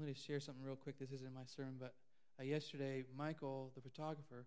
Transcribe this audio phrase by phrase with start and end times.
[0.00, 0.98] I'm going to share something real quick.
[0.98, 1.92] This isn't my sermon, but
[2.40, 4.46] uh, yesterday, Michael, the photographer,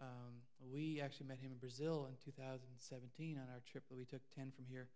[0.00, 4.20] um, we actually met him in Brazil in 2017 on our trip that we took
[4.34, 4.88] 10 from here.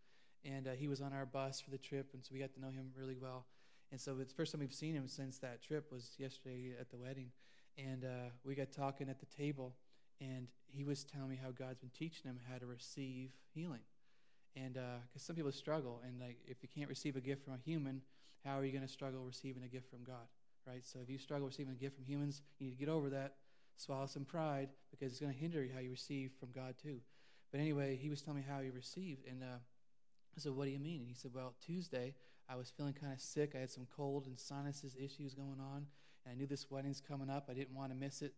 [0.45, 2.61] And uh, he was on our bus for the trip, and so we got to
[2.61, 3.47] know him really well.
[3.93, 6.91] And so it's the first time we've seen him since that trip was yesterday at
[6.91, 7.31] the wedding.
[7.79, 9.77] And uh, we got talking at the table,
[10.21, 13.83] and he was telling me how God's been teaching him how to receive healing.
[14.57, 17.55] And because uh, some people struggle, and like if you can't receive a gift from
[17.55, 18.03] a human,
[18.45, 20.27] how are you going to struggle receiving a gift from God?
[20.67, 20.85] Right?
[20.85, 23.35] So if you struggle receiving a gift from humans, you need to get over that,
[23.77, 27.01] swallow some pride, because it's going to hinder how you receive from God too.
[27.51, 29.59] But anyway, he was telling me how he received, and uh,
[30.37, 31.01] I said, What do you mean?
[31.01, 32.15] And he said, Well, Tuesday,
[32.49, 33.53] I was feeling kind of sick.
[33.55, 35.87] I had some cold and sinuses issues going on.
[36.25, 37.49] And I knew this wedding's coming up.
[37.51, 38.35] I didn't want to miss it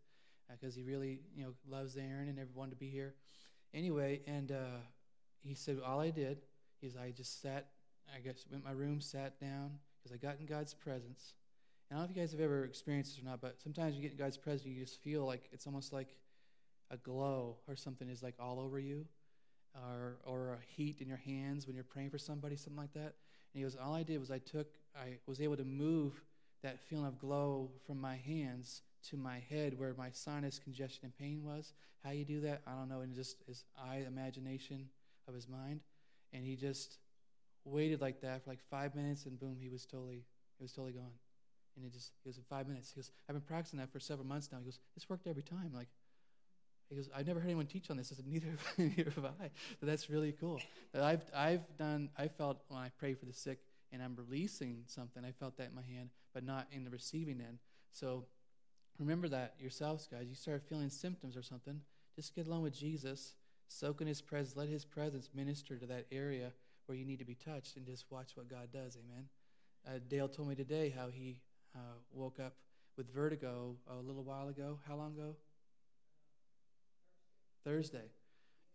[0.51, 3.15] because uh, he really, you know, loves Aaron and everyone to be here.
[3.75, 4.79] Anyway, and uh,
[5.43, 6.39] he said, All I did
[6.83, 7.69] is I just sat,
[8.15, 11.35] I guess, went my room, sat down because I got in God's presence.
[11.91, 13.97] And I don't know if you guys have ever experienced this or not, but sometimes
[13.97, 16.15] you get in God's presence, you just feel like it's almost like
[16.91, 19.05] a glow or something is like all over you
[19.75, 23.01] or, or a heat in your hands when you're praying for somebody, something like that.
[23.01, 26.21] And he goes, All I did was I took, I was able to move
[26.63, 31.19] that feeling of glow from my hands to my head where my sinus congestion and
[31.19, 31.73] pain was.
[32.05, 33.01] How you do that, I don't know.
[33.01, 34.89] And just his eye imagination
[35.27, 35.81] of his mind.
[36.33, 36.99] And he just
[37.67, 40.25] waited like that for like five minutes and boom, he was totally,
[40.59, 41.13] he was totally gone.
[41.77, 42.93] And it just, he was in five minutes.
[42.93, 44.59] He goes, I've been practicing that for several months now.
[44.59, 45.73] He goes, this worked every time.
[45.75, 45.89] Like,
[46.89, 48.13] he goes, I've never heard anyone teach on this.
[48.13, 49.51] I said, neither, neither have I.
[49.83, 50.61] That's really cool.
[50.93, 53.59] That I've, I've done, I felt when I pray for the sick
[53.93, 57.41] and I'm releasing something, I felt that in my hand, but not in the receiving
[57.41, 57.59] end.
[57.93, 58.25] So
[58.99, 60.27] remember that yourselves, guys.
[60.29, 61.81] You start feeling symptoms or something,
[62.15, 63.35] just get along with Jesus,
[63.69, 66.53] soak in his presence, let his presence minister to that area
[66.87, 68.97] where you need to be touched, and just watch what God does.
[68.97, 69.29] Amen.
[69.87, 71.41] Uh, Dale told me today how he
[71.75, 72.55] uh, woke up
[72.97, 74.79] with vertigo a little while ago.
[74.89, 75.37] How long ago?
[77.65, 78.11] Thursday.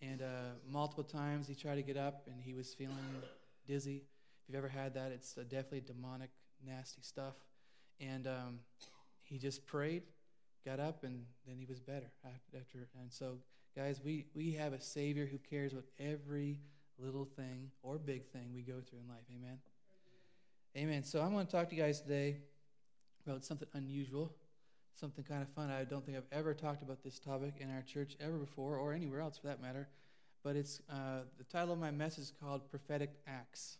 [0.01, 2.97] And uh, multiple times he tried to get up and he was feeling
[3.67, 3.97] dizzy.
[3.97, 6.29] If you've ever had that, it's definitely demonic,
[6.65, 7.35] nasty stuff.
[7.99, 8.59] And um,
[9.23, 10.03] he just prayed,
[10.65, 12.87] got up, and then he was better after.
[12.99, 13.37] And so,
[13.75, 16.59] guys, we, we have a Savior who cares about every
[17.03, 19.25] little thing or big thing we go through in life.
[19.35, 19.57] Amen.
[20.77, 21.03] Amen.
[21.03, 22.37] So I'm going to talk to you guys today
[23.25, 24.33] about something unusual
[25.01, 25.71] something kind of fun.
[25.71, 28.93] I don't think I've ever talked about this topic in our church ever before, or
[28.93, 29.87] anywhere else for that matter.
[30.43, 33.77] But it's uh, the title of my message is called Prophetic Acts.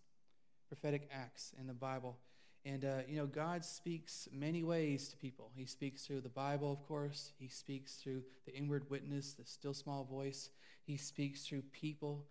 [0.68, 2.18] Prophetic Acts in the Bible.
[2.64, 5.52] And, uh, you know, God speaks many ways to people.
[5.56, 7.34] He speaks through the Bible, of course.
[7.40, 10.50] He speaks through the inward witness, the still small voice.
[10.84, 12.26] He speaks through people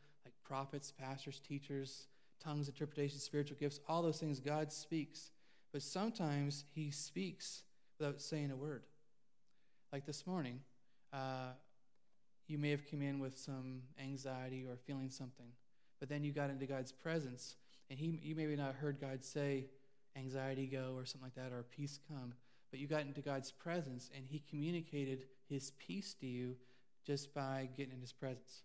[0.50, 2.08] prophets, pastors, teachers,
[2.42, 4.40] tongues, interpretation, spiritual gifts, all those things.
[4.40, 5.30] God speaks.
[5.72, 7.62] But sometimes He speaks
[7.98, 8.82] without saying a word.
[9.92, 10.58] Like this morning,
[11.12, 11.52] uh,
[12.48, 15.46] you may have come in with some anxiety or feeling something,
[16.00, 17.54] but then you got into God's presence,
[17.88, 19.66] and he, you maybe not heard God say,
[20.16, 22.34] anxiety go, or something like that, or peace come,
[22.72, 26.56] but you got into God's presence, and He communicated His peace to you
[27.06, 28.62] just by getting in His presence.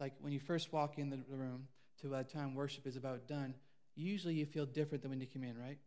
[0.00, 1.68] Like when you first walk in the room
[2.00, 3.54] to by the time worship is about done,
[3.94, 5.78] usually you feel different than when you come in, right?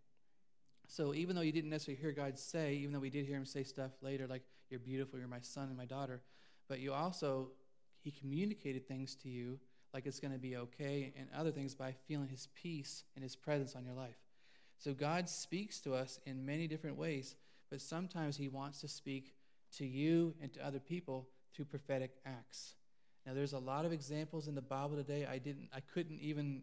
[0.87, 3.45] So even though you didn't necessarily hear God say, even though we did hear him
[3.45, 6.21] say stuff later like, You're beautiful, you're my son and my daughter,
[6.69, 7.49] but you also,
[8.01, 9.59] he communicated things to you
[9.93, 13.35] like it's going to be okay and other things by feeling his peace and his
[13.35, 14.17] presence on your life.
[14.77, 17.35] So God speaks to us in many different ways,
[17.69, 19.33] but sometimes he wants to speak
[19.77, 22.75] to you and to other people through prophetic acts.
[23.27, 25.27] Now there's a lot of examples in the Bible today.
[25.29, 26.61] I didn't I couldn't even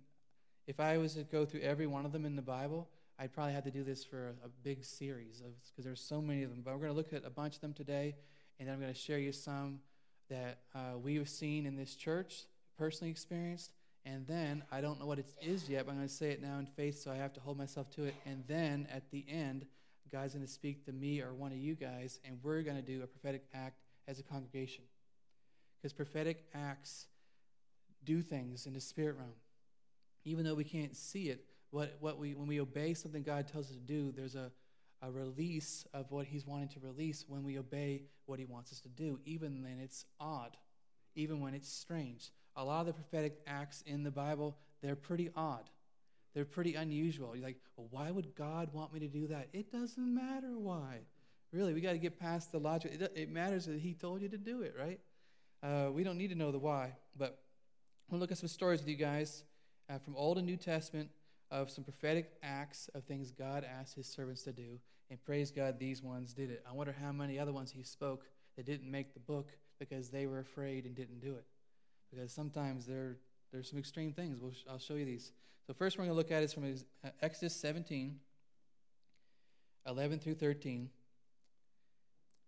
[0.66, 2.88] if I was to go through every one of them in the Bible,
[3.18, 6.42] I'd probably have to do this for a, a big series because there's so many
[6.42, 6.62] of them.
[6.64, 8.16] But we're going to look at a bunch of them today,
[8.58, 9.80] and I'm going to share you some
[10.30, 12.44] that uh, we've seen in this church,
[12.78, 13.72] personally experienced.
[14.06, 16.42] And then I don't know what it is yet, but I'm going to say it
[16.42, 18.14] now in faith, so I have to hold myself to it.
[18.24, 19.66] And then at the end,
[20.10, 22.82] God's going to speak to me or one of you guys, and we're going to
[22.82, 24.84] do a prophetic act as a congregation.
[25.84, 27.08] Because prophetic acts
[28.06, 29.34] do things in the spirit realm.
[30.24, 33.68] Even though we can't see it, what, what we, when we obey something God tells
[33.68, 34.50] us to do, there's a,
[35.02, 38.80] a release of what He's wanting to release when we obey what He wants us
[38.80, 40.56] to do, even when it's odd,
[41.16, 42.30] even when it's strange.
[42.56, 45.68] A lot of the prophetic acts in the Bible, they're pretty odd.
[46.32, 47.36] They're pretty unusual.
[47.36, 49.48] You're like, well, why would God want me to do that?
[49.52, 51.00] It doesn't matter why.
[51.52, 52.92] Really, we got to get past the logic.
[52.98, 54.98] It, it, matters that He told you to do it, right?
[55.64, 57.38] Uh, we don't need to know the why, but
[58.10, 59.44] we'll look at some stories with you guys
[59.88, 61.08] uh, from Old and New Testament
[61.50, 64.78] of some prophetic acts of things God asked his servants to do.
[65.08, 66.62] And praise God, these ones did it.
[66.68, 68.26] I wonder how many other ones he spoke
[68.56, 71.46] that didn't make the book because they were afraid and didn't do it.
[72.10, 73.16] Because sometimes there,
[73.50, 74.36] there's some extreme things.
[74.38, 75.32] We'll, I'll show you these.
[75.66, 78.18] So, first we're going to look at is from uh, Exodus 17,
[79.86, 80.90] 11 through 13.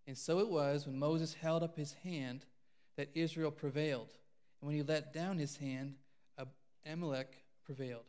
[0.07, 2.45] And so it was when Moses held up his hand
[2.97, 4.13] that Israel prevailed.
[4.61, 5.97] And when he let down his hand,
[6.87, 8.05] Amalek prevailed.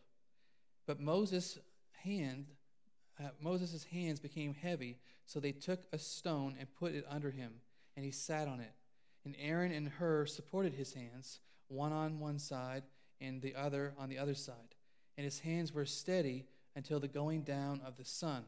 [0.86, 1.58] But Moses'
[2.04, 2.48] hand,
[3.20, 7.54] uh, Moses' hands became heavy, so they took a stone and put it under him,
[7.96, 8.72] and he sat on it.
[9.26, 12.84] And Aaron and Hur supported his hands, one on one side
[13.20, 14.76] and the other on the other side.
[15.18, 16.46] And his hands were steady
[16.76, 18.46] until the going down of the sun.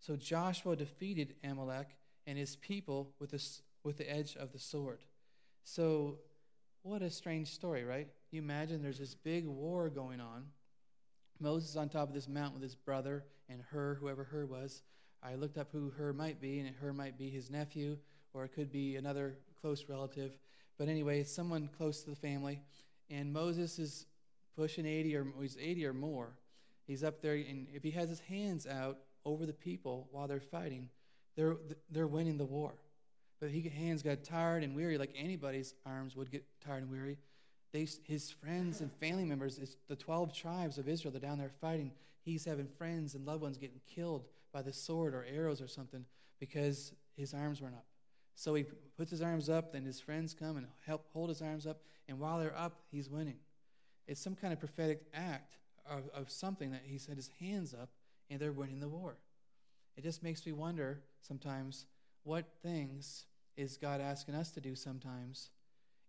[0.00, 1.96] So Joshua defeated Amalek
[2.26, 3.46] and his people with the,
[3.84, 5.00] with the edge of the sword.
[5.64, 6.18] So,
[6.82, 8.08] what a strange story, right?
[8.30, 10.46] You imagine there's this big war going on.
[11.38, 14.82] Moses on top of this mountain with his brother and Hur, whoever Hur was.
[15.22, 17.98] I looked up who Hur might be, and Hur might be his nephew,
[18.32, 20.32] or it could be another close relative.
[20.78, 22.62] But anyway, it's someone close to the family.
[23.10, 24.06] And Moses is
[24.56, 26.32] pushing 80 or he's 80 or more.
[26.86, 30.40] He's up there, and if he has his hands out over the people while they're
[30.40, 30.88] fighting,
[31.36, 31.56] they're,
[31.90, 32.74] they're winning the war.
[33.40, 37.18] But his hands got tired and weary, like anybody's arms would get tired and weary.
[37.72, 41.52] They, his friends and family members, it's the 12 tribes of Israel, they're down there
[41.60, 41.92] fighting.
[42.22, 46.04] He's having friends and loved ones getting killed by the sword or arrows or something
[46.38, 47.86] because his arms weren't up.
[48.34, 48.64] So he
[48.96, 52.18] puts his arms up, then his friends come and help hold his arms up, and
[52.18, 53.36] while they're up, he's winning.
[54.06, 55.56] It's some kind of prophetic act
[55.88, 57.90] of, of something that he set his hands up
[58.28, 59.16] and they're winning the war.
[59.96, 61.86] It just makes me wonder sometimes
[62.22, 63.26] what things
[63.60, 65.50] is God asking us to do sometimes,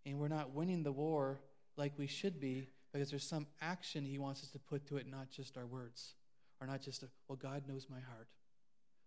[0.06, 1.38] and we're not winning the war
[1.76, 5.06] like we should be because there's some action He wants us to put to it,
[5.06, 6.14] not just our words,
[6.60, 8.28] or not just, a, well, God knows my heart.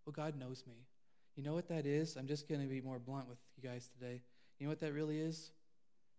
[0.06, 0.86] Well, God knows me.
[1.36, 2.15] You know what that is?
[2.15, 4.21] I'm just going to be more blunt with you guys today.
[4.59, 5.51] You know what that really is?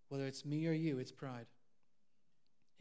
[0.08, 1.46] Whether it's me or you, it's pride.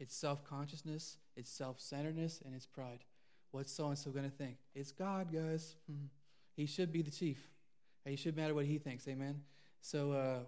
[0.00, 3.04] It's self consciousness, it's self centeredness, and it's pride.
[3.52, 4.56] What's so and so going to think?
[4.74, 5.76] It's God, guys.
[5.88, 6.06] Hmm.
[6.56, 7.55] He should be the chief.
[8.06, 9.06] He should matter what he thinks.
[9.08, 9.42] Amen.
[9.80, 10.38] So uh,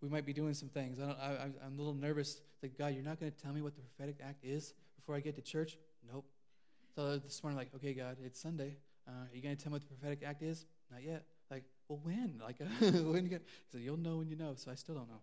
[0.00, 0.98] we might be doing some things.
[0.98, 2.40] I am a little nervous.
[2.54, 5.14] It's like, God, you're not going to tell me what the prophetic act is before
[5.14, 5.78] I get to church?
[6.12, 6.24] Nope.
[6.94, 8.76] So this morning, like, okay, God, it's Sunday.
[9.08, 10.66] Uh, are you going to tell me what the prophetic act is?
[10.90, 11.24] Not yet.
[11.50, 12.40] Like, well, when?
[12.42, 13.42] Like, when you get?
[13.46, 14.52] He said, you'll know when you know.
[14.56, 15.20] So I still don't know.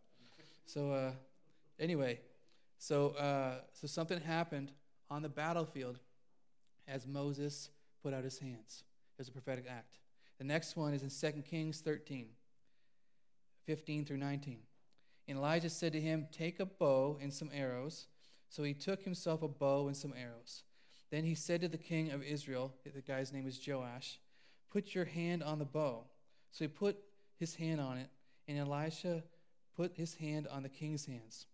[0.66, 1.12] So uh,
[1.80, 2.20] anyway,
[2.78, 4.72] so uh, so something happened
[5.10, 6.00] on the battlefield
[6.88, 7.70] as Moses
[8.04, 8.84] put out his hands.
[9.18, 9.96] It was a prophetic act.
[10.40, 12.28] The next one is in 2 Kings 13,
[13.66, 14.60] 15 through 19.
[15.28, 18.08] And Elijah said to him, Take a bow and some arrows.
[18.50, 20.64] So he took himself a bow and some arrows.
[21.12, 24.20] Then he said to the king of Israel, the guy's name is Joash,
[24.72, 26.06] Put your hand on the bow.
[26.52, 26.98] So he put
[27.38, 28.10] his hand on it,
[28.48, 29.24] and Elisha
[29.76, 31.46] put his hand on the king's hands.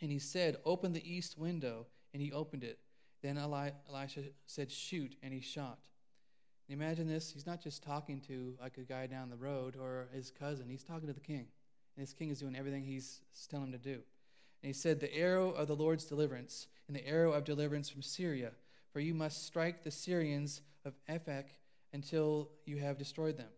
[0.00, 1.86] And he said, Open the east window.
[2.12, 2.78] And he opened it.
[3.22, 5.78] Then Elisha said, Shoot, and he shot.
[6.68, 7.32] Imagine this.
[7.32, 10.66] He's not just talking to like a guy down the road or his cousin.
[10.68, 11.46] He's talking to the king.
[11.96, 13.20] And his king is doing everything he's
[13.50, 14.00] telling him to do.
[14.62, 18.02] And he said, The arrow of the Lord's deliverance, and the arrow of deliverance from
[18.02, 18.52] Syria.
[18.92, 21.44] For you must strike the Syrians of Aphek
[21.92, 23.50] until you have destroyed them.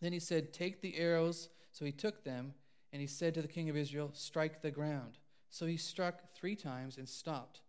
[0.00, 1.48] Then he said, Take the arrows.
[1.72, 2.54] So he took them,
[2.92, 5.18] and he said to the king of Israel, Strike the ground.
[5.50, 7.60] So he struck three times and stopped.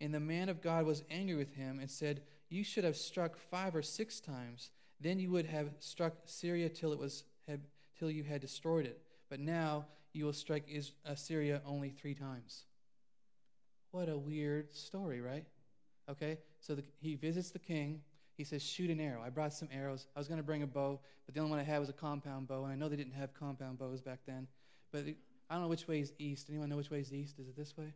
[0.00, 2.22] And the man of God was angry with him and said,
[2.54, 4.70] you should have struck five or six times.
[5.00, 7.60] Then you would have struck Syria till it was had,
[7.98, 9.00] till you had destroyed it.
[9.28, 10.64] But now you will strike
[11.04, 12.64] Assyria uh, only three times.
[13.90, 15.44] What a weird story, right?
[16.08, 18.00] Okay, so the, he visits the king.
[18.36, 19.22] He says, Shoot an arrow.
[19.24, 20.06] I brought some arrows.
[20.14, 21.94] I was going to bring a bow, but the only one I had was a
[21.94, 22.64] compound bow.
[22.64, 24.46] And I know they didn't have compound bows back then.
[24.92, 25.04] But
[25.50, 26.46] I don't know which way is east.
[26.50, 27.38] Anyone know which way is east?
[27.40, 27.92] Is it this way?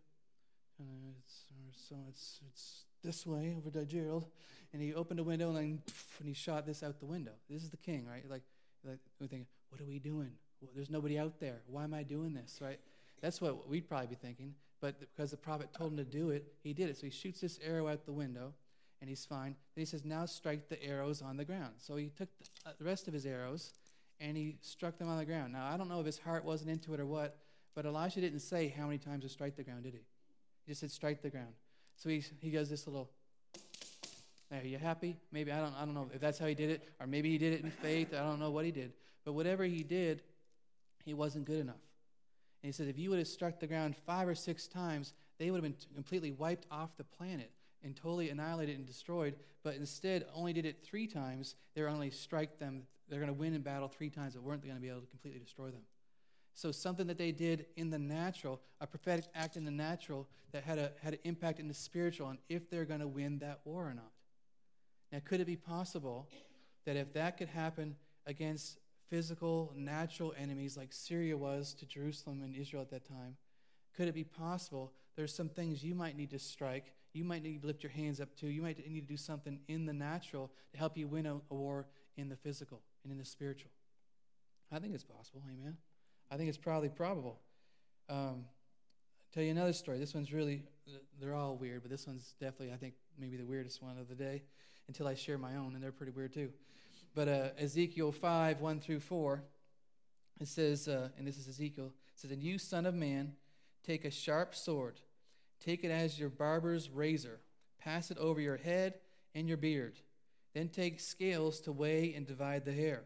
[0.81, 4.26] Uh, it's, so it's, it's this way over to Gerald,
[4.73, 7.33] and he opened a window and poof, and he shot this out the window.
[7.49, 8.28] This is the king, right?
[8.28, 8.43] Like,
[8.85, 10.33] like we think, what are we doing?
[10.61, 11.61] Well, there's nobody out there.
[11.67, 12.78] Why am I doing this, right?
[13.21, 14.55] That's what we'd probably be thinking.
[14.81, 16.97] But because the prophet told him to do it, he did it.
[16.97, 18.52] So he shoots this arrow out the window,
[19.00, 19.57] and he's fine.
[19.75, 21.75] Then he says, now strike the arrows on the ground.
[21.78, 23.73] So he took the, uh, the rest of his arrows,
[24.21, 25.52] and he struck them on the ground.
[25.52, 27.37] Now, I don't know if his heart wasn't into it or what,
[27.75, 30.00] but Elisha didn't say how many times to strike the ground, did he?
[30.64, 31.55] He just said, strike the ground.
[31.99, 33.11] So he, he does this little,
[34.52, 35.17] are you happy?
[35.33, 37.38] Maybe, I don't, I don't know if that's how he did it, or maybe he
[37.38, 38.14] did it in faith.
[38.14, 38.93] I don't know what he did.
[39.25, 40.23] But whatever he did,
[41.05, 41.83] he wasn't good enough.
[42.62, 45.50] And he says, if you would have struck the ground five or six times, they
[45.50, 47.50] would have been completely wiped off the planet.
[47.85, 51.55] and totally annihilated and destroyed, but instead only did it three times.
[51.75, 52.83] They're only strike them.
[53.09, 55.07] They're going to win in battle three times, but weren't going to be able to
[55.07, 55.83] completely destroy them.
[56.59, 60.65] So something that they did in the natural, a prophetic act in the natural that
[60.65, 63.61] had a had an impact in the spiritual on if they're going to win that
[63.65, 64.11] war or not.
[65.12, 66.27] Now, could it be possible
[66.85, 67.95] that if that could happen
[68.27, 73.37] against physical, natural enemies like Syria was to Jerusalem and Israel at that time,
[73.97, 77.61] could it be possible there's some things you might need to strike, you might need
[77.61, 80.50] to lift your hands up to, you might need to do something in the natural
[80.73, 81.87] to help you win a, a war
[82.17, 83.71] in the physical and in the spiritual?
[84.73, 85.77] I think it's possible, amen.
[86.31, 87.39] I think it's probably probable.
[88.09, 88.45] Um,
[89.33, 89.99] tell you another story.
[89.99, 90.63] This one's really,
[91.21, 94.15] they're all weird, but this one's definitely, I think, maybe the weirdest one of the
[94.15, 94.43] day
[94.89, 96.51] until I share my own, and they're pretty weird too.
[97.15, 99.43] But uh, Ezekiel 5, 1 through 4,
[100.41, 103.33] it says, uh, and this is Ezekiel, it says, And you, son of man,
[103.85, 105.01] take a sharp sword,
[105.65, 107.41] take it as your barber's razor,
[107.81, 108.95] pass it over your head
[109.35, 109.99] and your beard.
[110.55, 113.03] Then take scales to weigh and divide the hair.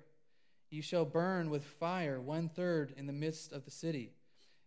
[0.73, 4.15] You shall burn with fire one third in the midst of the city,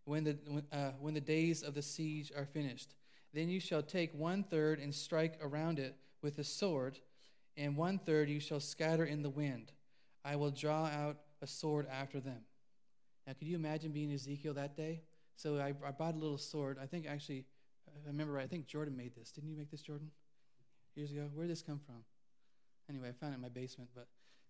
[0.03, 0.37] when the,
[0.71, 2.93] uh, when the days of the siege are finished.
[3.33, 6.99] Then you shall take one third and strike around it with a sword,
[7.57, 9.71] and one third you shall scatter in the wind.
[10.23, 12.41] I will draw out a sword after them.
[13.25, 15.01] Now, could you imagine being Ezekiel that day?
[15.35, 16.77] So I, I bought a little sword.
[16.79, 17.45] I think actually,
[17.87, 19.31] I remember right, I think Jordan made this.
[19.31, 20.11] Didn't you make this, Jordan?
[20.93, 21.27] Years ago?
[21.33, 22.03] Where did this come from?
[22.87, 23.89] Anyway, I found it in my basement.
[23.95, 24.05] But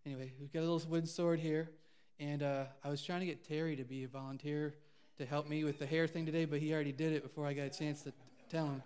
[0.06, 1.70] anyway, we've got a little wooden sword here.
[2.20, 4.74] And uh, I was trying to get Terry to be a volunteer
[5.18, 7.54] to help me with the hair thing today, but he already did it before I
[7.54, 8.14] got a chance to
[8.50, 8.84] tell him.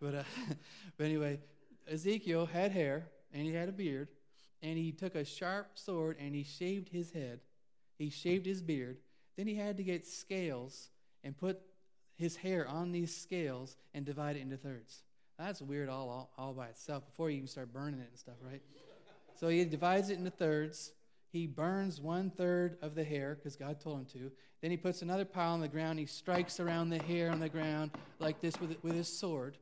[0.00, 0.22] But, uh,
[0.96, 1.40] but anyway,
[1.90, 4.08] Ezekiel had hair and he had a beard,
[4.62, 7.40] and he took a sharp sword and he shaved his head.
[7.98, 8.98] He shaved his beard.
[9.36, 10.90] Then he had to get scales
[11.24, 11.60] and put
[12.16, 15.02] his hair on these scales and divide it into thirds.
[15.38, 18.36] That's weird all, all, all by itself before you even start burning it and stuff,
[18.42, 18.62] right?
[19.42, 20.92] So he divides it into thirds.
[21.32, 24.30] He burns one third of the hair because God told him to.
[24.60, 25.98] Then he puts another pile on the ground.
[25.98, 29.58] He strikes around the hair on the ground like this with, with his sword.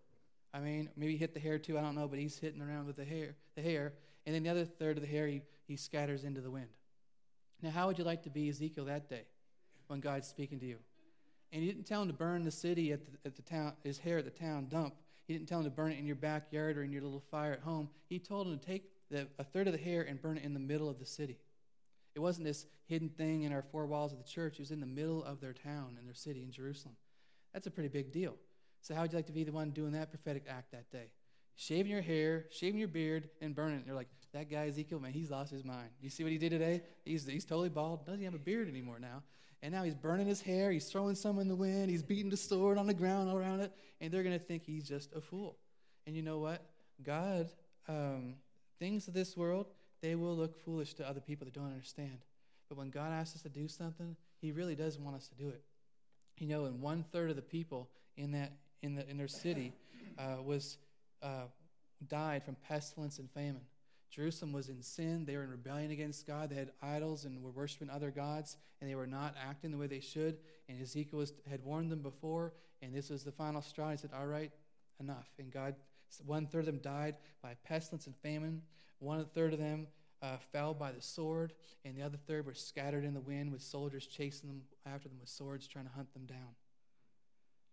[0.52, 2.88] I mean, maybe he hit the hair too, I don't know, but he's hitting around
[2.88, 3.94] with the hair, the hair.
[4.26, 6.68] And then the other third of the hair he, he scatters into the wind.
[7.62, 9.22] Now, how would you like to be Ezekiel that day
[9.86, 10.76] when God's speaking to you?
[11.52, 13.96] And he didn't tell him to burn the city at the, at the town, his
[13.96, 14.92] hair at the town dump.
[15.26, 17.54] He didn't tell him to burn it in your backyard or in your little fire
[17.54, 17.88] at home.
[18.10, 20.54] He told him to take the, a third of the hair and burn it in
[20.54, 21.38] the middle of the city.
[22.14, 24.54] It wasn't this hidden thing in our four walls of the church.
[24.54, 26.96] It was in the middle of their town and their city in Jerusalem.
[27.52, 28.36] That's a pretty big deal.
[28.82, 31.10] So, how would you like to be the one doing that prophetic act that day?
[31.56, 33.86] Shaving your hair, shaving your beard, and burning it.
[33.86, 35.90] You're like, that guy Ezekiel, man, he's lost his mind.
[36.00, 36.82] You see what he did today?
[37.04, 38.06] He's, he's totally bald.
[38.06, 39.22] Doesn't have a beard anymore now.
[39.62, 40.70] And now he's burning his hair.
[40.70, 41.90] He's throwing some in the wind.
[41.90, 43.72] He's beating the sword on the ground all around it.
[44.00, 45.58] And they're going to think he's just a fool.
[46.06, 46.64] And you know what?
[47.02, 47.50] God,
[47.88, 48.36] um,
[48.80, 49.66] things of this world,
[50.02, 52.18] they will look foolish to other people that don't understand.
[52.68, 55.48] But when God asks us to do something, He really does want us to do
[55.48, 55.62] it.
[56.38, 59.72] You know, and one third of the people in that in, the, in their city
[60.18, 60.78] uh, was
[61.22, 61.44] uh,
[62.08, 63.60] died from pestilence and famine.
[64.10, 65.24] Jerusalem was in sin.
[65.24, 66.50] They were in rebellion against God.
[66.50, 69.86] They had idols and were worshiping other gods, and they were not acting the way
[69.86, 70.38] they should.
[70.68, 73.90] And Ezekiel was, had warned them before, and this was the final straw.
[73.90, 74.50] He said, All right,
[74.98, 75.28] enough.
[75.38, 75.74] And God,
[76.24, 78.62] one third of them died by pestilence and famine.
[78.98, 79.86] One third of them
[80.22, 83.62] uh, fell by the sword, and the other third were scattered in the wind with
[83.62, 86.54] soldiers chasing them after them with swords, trying to hunt them down.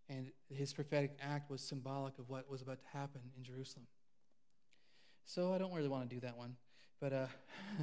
[0.10, 3.88] And his prophetic act was symbolic of what was about to happen in Jerusalem.
[5.26, 6.56] So I don't really want to do that one.
[7.02, 7.28] But uh,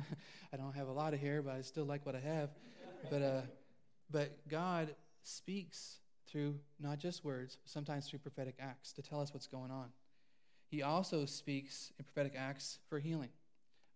[0.52, 2.50] I don't have a lot of hair, but I still like what I have.
[3.10, 3.40] But, uh,
[4.10, 9.46] but God speaks through not just words, sometimes through prophetic acts to tell us what's
[9.46, 9.90] going on.
[10.74, 13.28] He also speaks in prophetic acts for healing.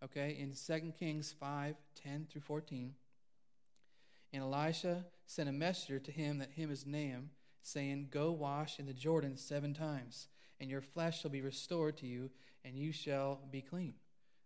[0.04, 2.94] Okay, in 2 Kings 5 10 through 14.
[4.32, 7.30] And Elisha sent a messenger to him that him is Naaman,
[7.62, 10.28] saying, Go wash in the Jordan seven times,
[10.60, 12.30] and your flesh shall be restored to you,
[12.64, 13.94] and you shall be clean.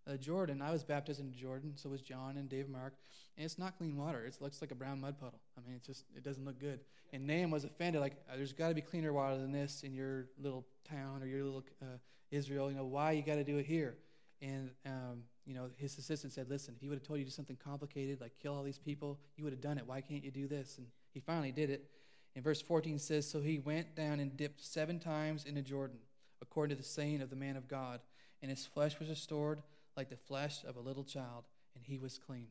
[0.06, 2.94] Uh, Jordan, I was baptized in Jordan, so was John and Dave Mark,
[3.36, 4.24] and it's not clean water.
[4.24, 5.40] It looks like a brown mud puddle.
[5.56, 6.80] I mean, it just it doesn't look good.
[7.12, 9.94] And Naaman was offended, like uh, there's got to be cleaner water than this in
[9.94, 11.98] your little town or your little uh,
[12.30, 12.70] Israel.
[12.70, 13.96] You know why you got to do it here?
[14.40, 17.30] And um, you know his assistant said, "Listen, if he would have told you to
[17.30, 19.86] do something complicated like kill all these people, you would have done it.
[19.86, 21.88] Why can't you do this?" And he finally did it.
[22.34, 25.98] And verse 14 says, So he went down and dipped seven times into Jordan,
[26.40, 28.00] according to the saying of the man of God,
[28.40, 29.62] and his flesh was restored
[29.96, 31.44] like the flesh of a little child,
[31.74, 32.48] and he was clean.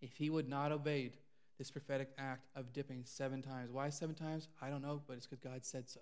[0.00, 1.16] If he would not obeyed
[1.58, 4.48] this prophetic act of dipping seven times, why seven times?
[4.60, 6.00] I don't know, but it's because God said so.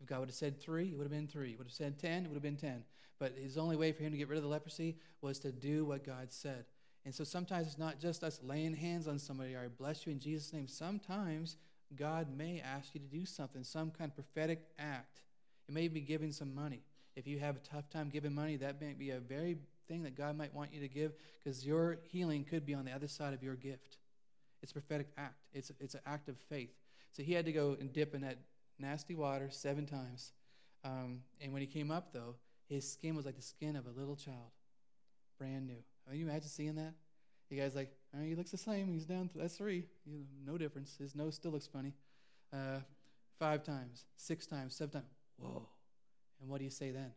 [0.00, 1.54] If God would have said three, it would have been three.
[1.56, 2.84] Would have said ten, it would have been ten.
[3.18, 5.84] But his only way for him to get rid of the leprosy was to do
[5.84, 6.64] what God said.
[7.04, 10.12] And so sometimes it's not just us laying hands on somebody, or I bless you
[10.12, 10.66] in Jesus' name.
[10.66, 11.56] Sometimes
[11.94, 15.22] God may ask you to do something, some kind of prophetic act.
[15.68, 16.82] It may be giving some money.
[17.14, 20.16] If you have a tough time giving money, that may be a very thing that
[20.16, 23.34] God might want you to give because your healing could be on the other side
[23.34, 23.98] of your gift.
[24.62, 26.70] It's a prophetic act, it's, it's an act of faith.
[27.12, 28.38] So he had to go and dip in that
[28.78, 30.32] nasty water seven times.
[30.84, 32.36] Um, and when he came up, though,
[32.68, 34.50] his skin was like the skin of a little child,
[35.38, 35.82] brand new.
[36.08, 36.94] Can you imagine seeing that?
[37.50, 38.88] You guys like, oh, he looks the same.
[38.88, 39.28] He's down.
[39.28, 39.84] Th- that's three.
[40.06, 40.96] You know, no difference.
[40.98, 41.92] His nose still looks funny.
[42.52, 42.78] Uh,
[43.38, 45.12] five times, six times, seven times.
[45.38, 45.68] Whoa.
[46.42, 47.12] And what do you say then?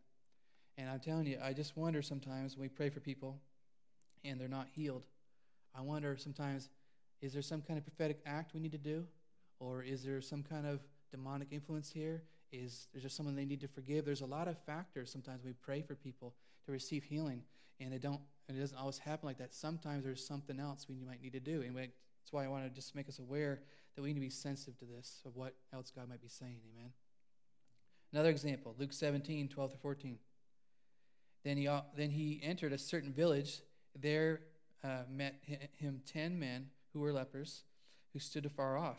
[0.78, 3.40] And I'm telling you, I just wonder sometimes when we pray for people
[4.24, 5.02] and they're not healed,
[5.74, 6.70] I wonder sometimes,
[7.20, 9.04] is there some kind of prophetic act we need to do?
[9.58, 10.80] Or is there some kind of
[11.10, 12.22] demonic influence here?
[12.52, 14.04] Is there just someone they need to forgive?
[14.04, 16.34] There's a lot of factors sometimes we pray for people
[16.66, 17.42] to receive healing,
[17.80, 19.52] and it don't and it doesn't always happen like that.
[19.52, 21.62] Sometimes there's something else we might need to do.
[21.62, 23.60] And that's why I want to just make us aware
[23.96, 26.60] that we need to be sensitive to this, of what else God might be saying.
[26.72, 26.92] Amen.
[28.12, 30.18] Another example, Luke 17, 12 to 14.
[31.44, 33.60] Then he, then he entered a certain village.
[33.94, 34.40] There
[34.82, 35.42] uh, met
[35.78, 37.62] him ten men who were lepers,
[38.12, 38.98] who stood afar off.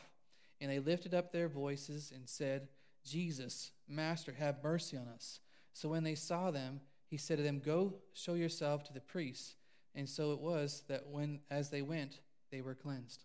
[0.60, 2.68] And they lifted up their voices and said,
[3.06, 5.40] Jesus, Master, have mercy on us.
[5.74, 9.56] So when they saw them, he said to them, Go show yourself to the priests.
[9.96, 12.20] And so it was that when, as they went,
[12.52, 13.24] they were cleansed.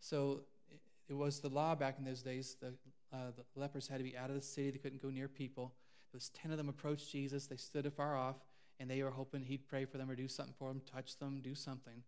[0.00, 0.42] So
[1.08, 2.56] it was the law back in those days.
[2.60, 2.74] The,
[3.16, 5.74] uh, the lepers had to be out of the city, they couldn't go near people.
[6.12, 7.46] There was 10 of them approached Jesus.
[7.46, 8.36] They stood afar off,
[8.78, 11.40] and they were hoping he'd pray for them or do something for them, touch them,
[11.42, 12.02] do something.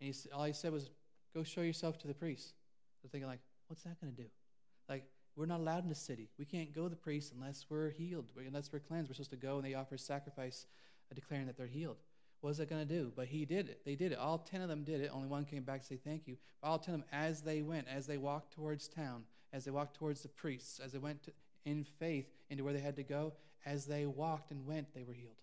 [0.00, 0.90] And he, all he said was,
[1.34, 2.54] Go show yourself to the priest.
[3.02, 4.28] They're thinking, like, what's that going to do?
[4.88, 5.04] Like,
[5.36, 6.30] we're not allowed in the city.
[6.38, 9.10] We can't go to the priest unless we're healed, unless we're cleansed.
[9.10, 10.64] We're supposed to go and they offer sacrifice
[11.12, 11.98] uh, declaring that they're healed.
[12.40, 13.12] What is that going to do?
[13.14, 13.82] But he did it.
[13.84, 14.18] They did it.
[14.18, 15.10] All 10 of them did it.
[15.12, 16.36] Only one came back to say thank you.
[16.62, 19.70] But all 10 of them, as they went, as they walked towards town, as they
[19.70, 21.32] walked towards the priests, as they went to,
[21.64, 23.32] in faith into where they had to go,
[23.64, 25.34] as they walked and went, they were healed.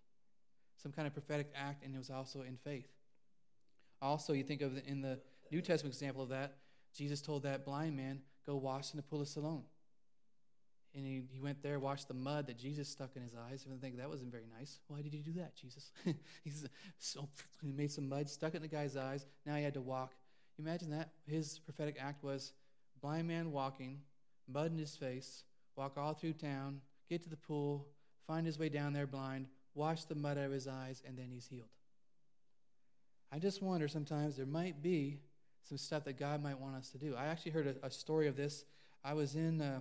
[0.82, 2.88] Some kind of prophetic act, and it was also in faith.
[4.02, 5.20] Also, you think of the, in the
[5.52, 6.58] New Testament example of that,
[6.96, 9.64] Jesus told that blind man, go wash in the pool of Siloam.
[10.96, 13.66] And he, he went there, washed the mud that Jesus stuck in his eyes.
[13.66, 14.80] And I think that wasn't very nice.
[14.88, 15.92] Why did you do that, Jesus?
[16.44, 16.68] He's
[17.00, 17.28] so,
[17.64, 19.26] he made some mud, stuck it in the guy's eyes.
[19.46, 20.14] Now he had to walk.
[20.60, 21.10] Imagine that.
[21.26, 22.54] His prophetic act was
[23.04, 24.00] blind man walking,
[24.48, 25.44] mud in his face,
[25.76, 27.86] walk all through town, get to the pool,
[28.26, 31.28] find his way down there blind, wash the mud out of his eyes, and then
[31.30, 31.68] he's healed.
[33.32, 35.20] I just wonder sometimes there might be
[35.68, 37.14] some stuff that God might want us to do.
[37.16, 38.64] I actually heard a, a story of this.
[39.04, 39.62] I was in.
[39.62, 39.80] Uh,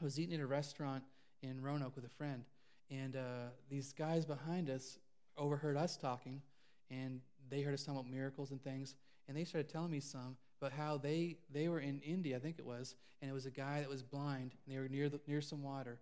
[0.00, 1.02] I was eating at a restaurant
[1.42, 2.44] in Roanoke with a friend,
[2.90, 4.98] and uh, these guys behind us
[5.38, 6.42] overheard us talking,
[6.90, 8.94] and they heard us talking about miracles and things,
[9.26, 12.58] and they started telling me some about how they they were in India, I think
[12.58, 15.20] it was, and it was a guy that was blind, and they were near the,
[15.26, 15.98] near some water,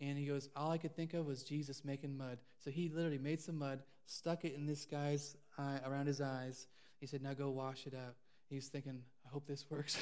[0.00, 2.38] and he goes, all I could think of was Jesus making mud.
[2.58, 6.68] So he literally made some mud, stuck it in this guy's eye, around his eyes.
[7.00, 8.14] He said, now go wash it out.
[8.48, 9.98] He's thinking, I hope this works.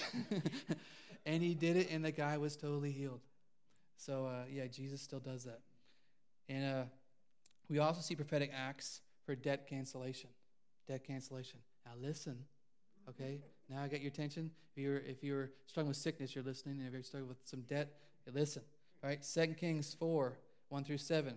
[1.27, 3.21] and he did it, and the guy was totally healed.
[3.97, 5.61] So, uh, yeah, Jesus still does that.
[6.49, 6.85] And uh,
[7.69, 10.31] we also see prophetic acts for debt cancellation.
[10.87, 11.59] Debt cancellation.
[11.87, 12.45] Now, listen,
[13.09, 13.41] okay?
[13.69, 14.51] Now I got your attention.
[14.75, 16.79] If you're, if you're struggling with sickness, you're listening.
[16.79, 17.93] And if you're struggling with some debt,
[18.33, 18.63] listen.
[19.03, 19.23] All right?
[19.23, 20.39] 2 Kings 4
[20.69, 21.35] 1 through 7.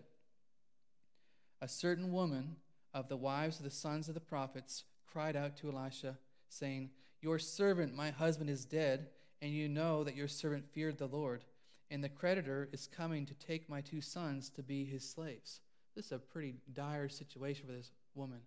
[1.62, 2.56] A certain woman
[2.94, 6.18] of the wives of the sons of the prophets cried out to Elisha,
[6.50, 6.90] saying,
[7.22, 9.10] Your servant, my husband, is dead,
[9.42, 11.44] and you know that your servant feared the Lord
[11.92, 15.62] and the creditor is coming to take my two sons to be his slaves.
[15.96, 18.42] This is a pretty dire situation for this woman.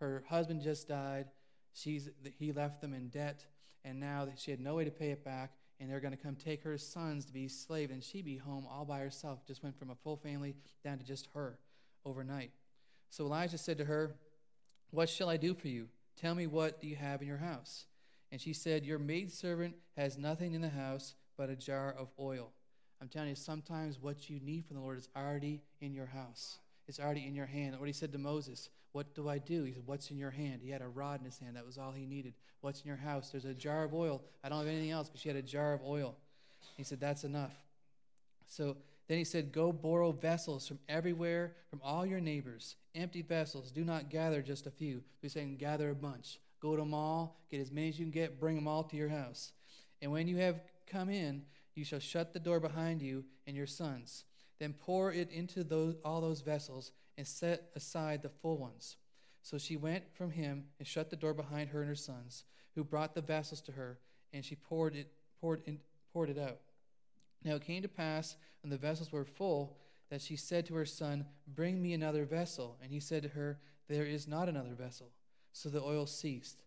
[0.00, 1.26] Her husband just died.
[1.74, 2.08] She's,
[2.38, 3.44] he left them in debt,
[3.84, 6.36] and now she had no way to pay it back, and they're going to come
[6.36, 9.44] take her sons to be slaves, and she be home all by herself.
[9.46, 11.58] Just went from a full family down to just her
[12.04, 12.52] overnight.
[13.10, 14.14] So Elijah said to her,
[14.90, 15.88] What shall I do for you?
[16.16, 17.86] Tell me what do you have in your house?
[18.30, 22.52] And she said, Your maidservant has nothing in the house but a jar of oil.
[23.00, 26.58] I'm telling you, sometimes what you need from the Lord is already in your house.
[26.86, 27.78] It's already in your hand.
[27.78, 29.64] What he said to Moses, What do I do?
[29.64, 30.60] He said, What's in your hand?
[30.62, 31.56] He had a rod in his hand.
[31.56, 32.32] That was all he needed.
[32.60, 33.30] What's in your house?
[33.30, 34.22] There's a jar of oil.
[34.44, 36.14] I don't have anything else, but she had a jar of oil.
[36.76, 37.50] He said, That's enough.
[38.46, 38.76] So
[39.08, 43.72] then he said, Go borrow vessels from everywhere, from all your neighbors, empty vessels.
[43.72, 45.02] Do not gather just a few.
[45.20, 46.38] He's saying, Gather a bunch.
[46.60, 48.96] Go to them all, get as many as you can get, bring them all to
[48.96, 49.50] your house.
[50.00, 51.42] And when you have come in,
[51.74, 54.22] you shall shut the door behind you and your sons.
[54.60, 58.96] Then pour it into those, all those vessels and set aside the full ones.
[59.42, 62.82] So she went from him and shut the door behind her and her sons, who
[62.82, 63.98] brought the vessels to her,
[64.32, 65.78] and she poured it, poured, in,
[66.12, 66.58] poured it out.
[67.44, 69.76] Now it came to pass, when the vessels were full,
[70.10, 72.78] that she said to her son, Bring me another vessel.
[72.82, 75.10] And he said to her, There is not another vessel.
[75.52, 76.62] So the oil ceased.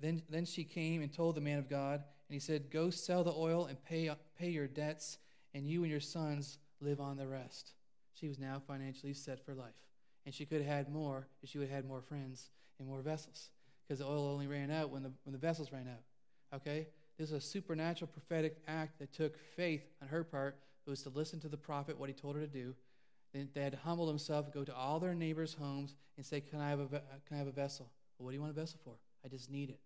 [0.00, 3.22] Then, then she came and told the man of God, and he said, Go sell
[3.22, 5.18] the oil and pay, pay your debts,
[5.54, 7.72] and you and your sons live on the rest.
[8.22, 9.74] She was now financially set for life.
[10.24, 13.00] And she could have had more if she would have had more friends and more
[13.00, 13.50] vessels,
[13.82, 16.60] because the oil only ran out when the, when the vessels ran out.
[16.60, 16.86] Okay?
[17.18, 20.56] This is a supernatural prophetic act that took faith on her part.
[20.86, 22.76] It was to listen to the prophet, what he told her to do.
[23.34, 26.60] Then they had to humble themselves, go to all their neighbors' homes, and say, Can
[26.60, 27.90] I have a, can I have a vessel?
[28.18, 28.94] Well, what do you want a vessel for?
[29.24, 29.80] I just need it.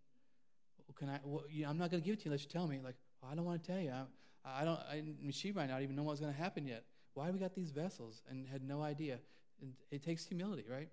[0.87, 1.21] Well, can I?
[1.25, 2.81] Well, you, I'm not going to give it to you unless you tell me.
[2.85, 3.93] Like, well, I don't want to tell you.
[3.93, 4.81] I, I don't.
[4.91, 6.85] I, mean she might not even know what's going to happen yet.
[7.17, 8.23] Why we got these vessels?
[8.29, 9.19] And had no idea.
[9.63, 10.91] And it takes humility, right?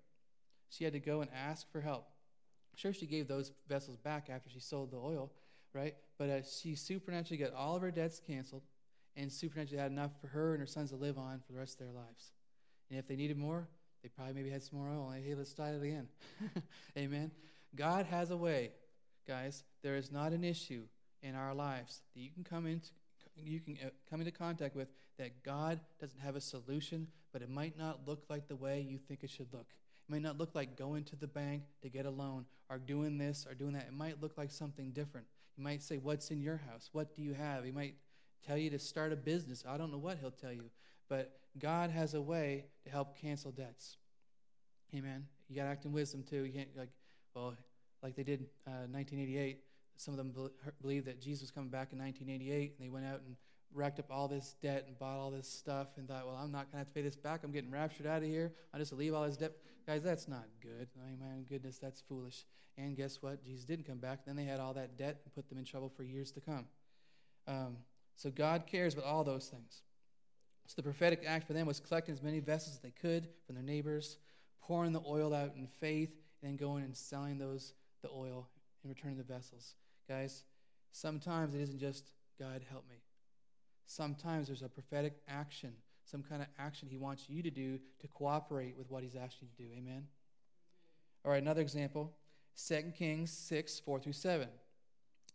[0.70, 2.08] She had to go and ask for help.
[2.76, 5.30] Sure, she gave those vessels back after she sold the oil,
[5.74, 5.94] right?
[6.18, 8.62] But uh, she supernaturally got all of her debts canceled
[9.16, 11.78] and supernaturally had enough for her and her sons to live on for the rest
[11.78, 12.32] of their lives.
[12.88, 13.68] And if they needed more,
[14.02, 15.12] they probably maybe had some more oil.
[15.22, 16.08] Hey, let's start it again.
[16.98, 17.30] Amen.
[17.76, 18.72] God has a way,
[19.28, 19.62] guys.
[19.82, 20.84] There is not an issue
[21.22, 22.88] in our lives that you can come into
[23.42, 27.50] you can uh, come into contact with that God doesn't have a solution, but it
[27.50, 29.66] might not look like the way you think it should look.
[29.70, 33.18] It might not look like going to the bank to get a loan or doing
[33.18, 33.86] this or doing that.
[33.88, 35.26] It might look like something different.
[35.56, 36.90] You might say, What's in your house?
[36.92, 37.64] What do you have?
[37.64, 37.94] He might
[38.46, 39.64] tell you to start a business.
[39.66, 40.70] I don't know what he'll tell you.
[41.08, 43.96] But God has a way to help cancel debts.
[44.94, 45.26] Amen.
[45.48, 46.44] You got to act in wisdom too.
[46.44, 46.90] You can't, like,
[47.34, 47.54] well,
[48.02, 49.60] like they did uh, 1988.
[49.96, 50.50] Some of them
[50.82, 53.36] believed that Jesus was coming back in 1988, and they went out and
[53.74, 56.70] racked up all this debt and bought all this stuff and thought, well, I'm not
[56.70, 57.42] going to have to pay this back.
[57.44, 58.52] I'm getting raptured out of here.
[58.72, 59.52] I'll just leave all this debt.
[59.86, 60.88] Guys, that's not good.
[61.00, 62.44] I mean, my goodness, that's foolish.
[62.78, 63.44] And guess what?
[63.44, 64.20] Jesus didn't come back.
[64.24, 66.66] Then they had all that debt and put them in trouble for years to come.
[67.46, 67.76] Um,
[68.16, 69.82] so God cares about all those things.
[70.66, 73.54] So the prophetic act for them was collecting as many vessels as they could from
[73.54, 74.16] their neighbors,
[74.62, 76.10] pouring the oil out in faith,
[76.42, 78.48] and then going and selling those the oil
[78.82, 79.74] and returning the vessels.
[80.08, 80.44] Guys,
[80.92, 83.03] sometimes it isn't just God help me.
[83.86, 85.72] Sometimes there's a prophetic action,
[86.04, 89.42] some kind of action he wants you to do to cooperate with what he's asked
[89.42, 89.68] you to do.
[89.76, 90.06] Amen.
[91.24, 92.12] All right, another example
[92.68, 94.48] 2 Kings 6, 4 through 7.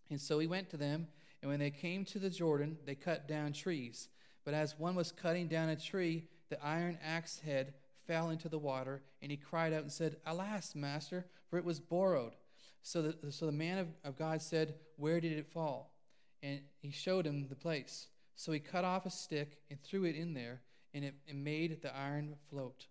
[0.09, 1.07] And so he went to them,
[1.41, 4.09] and when they came to the Jordan, they cut down trees.
[4.43, 7.73] But as one was cutting down a tree, the iron axe head
[8.07, 11.79] fell into the water, and he cried out and said, Alas, master, for it was
[11.79, 12.35] borrowed.
[12.81, 15.93] So the, so the man of, of God said, Where did it fall?
[16.41, 18.07] And he showed him the place.
[18.39, 20.61] So he cut off a stick and threw it in there,
[20.93, 22.87] and it, made the iron float.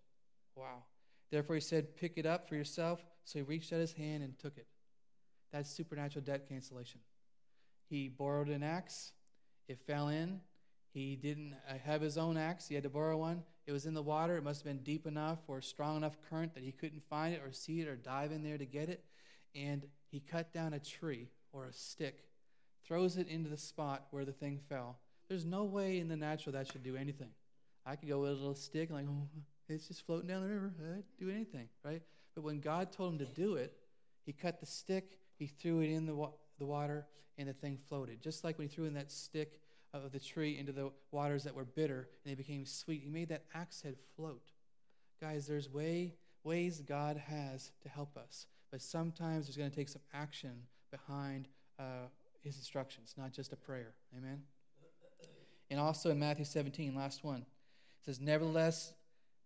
[0.55, 0.83] Wow.
[1.31, 3.03] Therefore he said, Pick it up for yourself.
[3.23, 4.67] So he reached out his hand and took it.
[5.51, 6.99] That's supernatural debt cancellation.
[7.89, 9.11] He borrowed an axe,
[9.67, 10.41] it fell in.
[10.93, 13.41] He didn't uh, have his own axe, he had to borrow one.
[13.65, 14.37] It was in the water.
[14.37, 17.41] It must have been deep enough or strong enough current that he couldn't find it
[17.43, 19.03] or see it or dive in there to get it.
[19.55, 22.25] And he cut down a tree or a stick,
[22.85, 24.99] throws it into the spot where the thing fell.
[25.29, 27.29] There's no way in the natural that should do anything.
[27.85, 29.27] I could go with a little stick, like, oh,
[29.67, 30.73] it's just floating down the river.
[30.97, 32.01] I'd do anything, right?
[32.35, 33.73] But when God told him to do it,
[34.25, 37.05] he cut the stick, he threw it in the, wa- the water,
[37.37, 38.21] and the thing floated.
[38.21, 39.59] Just like when he threw in that stick
[39.93, 43.01] of the tree into the waters that were bitter and they became sweet.
[43.03, 44.51] He made that axe head float.
[45.21, 46.13] Guys, there's way
[46.43, 51.47] ways God has to help us, but sometimes there's going to take some action behind
[51.77, 52.07] uh,
[52.41, 53.93] His instructions, not just a prayer.
[54.17, 54.43] Amen.
[55.69, 58.93] And also in Matthew 17, last one, it says, "Nevertheless,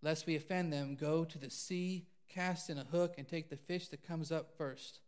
[0.01, 3.57] lest we offend them, go to the sea, cast in a hook, and take the
[3.57, 4.99] fish that comes up first.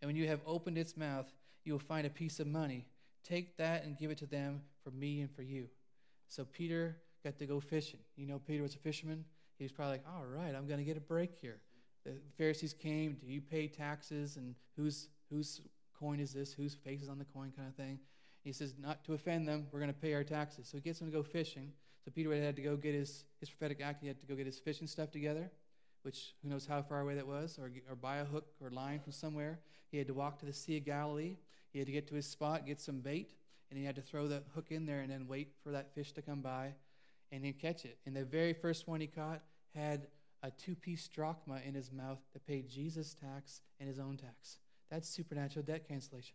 [0.00, 1.32] And when you have opened its mouth,
[1.64, 2.86] you will find a piece of money."
[3.24, 5.68] Take that and give it to them for me and for you.
[6.28, 8.00] So Peter got to go fishing.
[8.16, 9.24] You know, Peter was a fisherman.
[9.58, 11.60] He was probably like, all right, I'm going to get a break here.
[12.04, 14.36] The Pharisees came, do you pay taxes?
[14.36, 15.60] And whose, whose
[15.96, 16.52] coin is this?
[16.52, 18.00] Whose face is on the coin kind of thing?
[18.44, 20.68] He says, not to offend them, we're going to pay our taxes.
[20.68, 21.72] So he gets them to go fishing.
[22.04, 24.00] So Peter had to go get his, his prophetic act.
[24.00, 25.50] He had to go get his fishing stuff together,
[26.02, 28.98] which who knows how far away that was, or, or buy a hook or line
[28.98, 29.60] from somewhere.
[29.90, 31.36] He had to walk to the Sea of Galilee.
[31.72, 33.30] He had to get to his spot, get some bait,
[33.70, 36.12] and he had to throw the hook in there and then wait for that fish
[36.12, 36.74] to come by
[37.30, 37.98] and then catch it.
[38.04, 39.40] And the very first one he caught
[39.74, 40.08] had
[40.42, 44.58] a two piece drachma in his mouth that paid Jesus' tax and his own tax.
[44.90, 46.34] That's supernatural debt cancellation.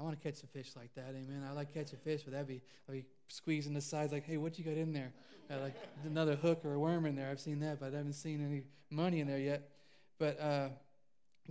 [0.00, 1.44] I want to catch a fish like that, amen.
[1.46, 4.58] I like catching fish, but that'd be, I'd be squeezing the sides like, hey, what
[4.58, 5.12] you got in there?
[5.50, 5.74] Uh, like
[6.06, 7.28] another hook or a worm in there.
[7.28, 9.68] I've seen that, but I haven't seen any money in there yet.
[10.18, 10.68] But uh,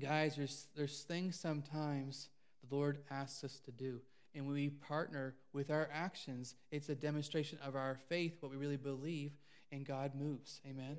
[0.02, 2.30] guys, there's there's things sometimes
[2.68, 4.02] the Lord asks us to do,
[4.34, 8.58] and when we partner with our actions, it's a demonstration of our faith, what we
[8.58, 9.34] really believe,
[9.72, 10.60] and God moves.
[10.68, 10.98] Amen.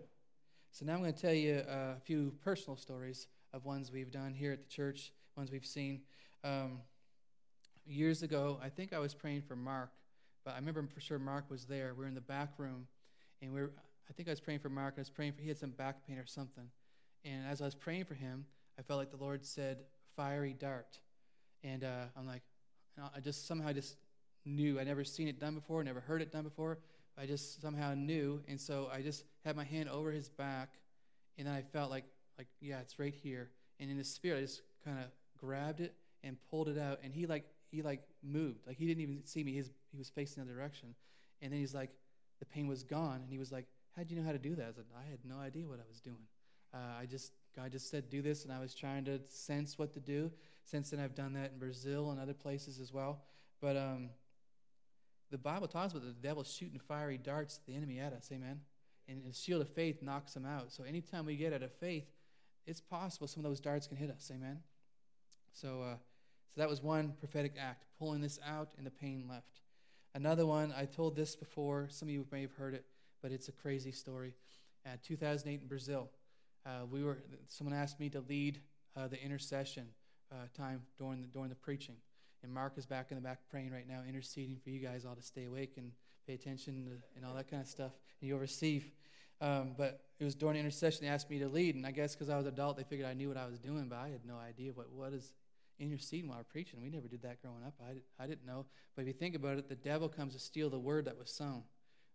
[0.71, 4.35] So now I'm going to tell you a few personal stories of ones we've done
[4.35, 6.03] here at the church, ones we've seen.
[6.45, 6.79] Um,
[7.91, 9.91] years ago, I think I was praying for Mark,
[10.45, 11.95] but I remember for sure Mark was there.
[11.95, 12.87] We are in the back room,
[13.43, 13.71] and we are
[14.09, 14.95] I think I was praying for Mark.
[14.97, 16.69] I was praying for he had some back pain or something,
[17.25, 18.45] and as I was praying for him,
[18.79, 19.85] I felt like the Lord said,
[20.17, 20.99] "Fiery dart,"
[21.63, 22.43] and uh, I'm like,
[23.15, 23.97] I just somehow just
[24.45, 24.81] knew.
[24.81, 26.79] I never seen it done before, never heard it done before.
[27.19, 30.71] I just somehow knew, and so I just had my hand over his back,
[31.39, 32.05] and then I felt like,
[32.39, 33.51] like yeah, it's right here.
[33.79, 35.05] And in the spirit, I just kind of
[35.39, 38.67] grabbed it and pulled it out, and he like he like moved.
[38.67, 39.55] Like he didn't even see me.
[39.55, 40.95] His, he was facing the other direction.
[41.41, 41.91] And then he's like,
[42.39, 43.21] the pain was gone.
[43.23, 44.69] And he was like, how'd you know how to do that?
[44.69, 46.27] I said, I had no idea what I was doing.
[46.73, 48.45] Uh, I just, God just said, do this.
[48.45, 50.31] And I was trying to sense what to do.
[50.65, 53.23] Since then, I've done that in Brazil and other places as well.
[53.61, 54.11] But um,
[55.31, 58.29] the Bible talks about the devil shooting fiery darts at the enemy at us.
[58.33, 58.61] Amen.
[59.09, 60.73] And the shield of faith knocks them out.
[60.73, 62.05] So anytime we get out of faith,
[62.67, 64.31] it's possible some of those darts can hit us.
[64.33, 64.61] Amen.
[65.53, 65.95] So, uh,
[66.55, 69.61] so that was one prophetic act, pulling this out and the pain left.
[70.15, 72.85] Another one, I told this before, some of you may have heard it,
[73.23, 74.35] but it's a crazy story.
[74.85, 76.09] Uh, 2008 in Brazil,
[76.67, 78.61] uh, we were, someone asked me to lead
[78.97, 79.87] uh, the intercession
[80.33, 81.95] uh, time during the, during the preaching.
[82.43, 85.15] And Mark is back in the back praying right now, interceding for you guys all
[85.15, 85.93] to stay awake and
[86.27, 87.93] pay attention to, and all that kind of stuff.
[88.21, 88.91] And you'll receive.
[89.41, 92.29] Um, but it was during intercession they asked me to lead, and I guess because
[92.29, 94.37] I was adult, they figured I knew what I was doing, but I had no
[94.37, 95.33] idea what what is
[95.81, 96.81] interceding while we're preaching.
[96.83, 97.75] We never did that growing up.
[97.85, 98.67] I, did, I didn't know.
[98.95, 101.31] But if you think about it, the devil comes to steal the word that was
[101.31, 101.63] sown.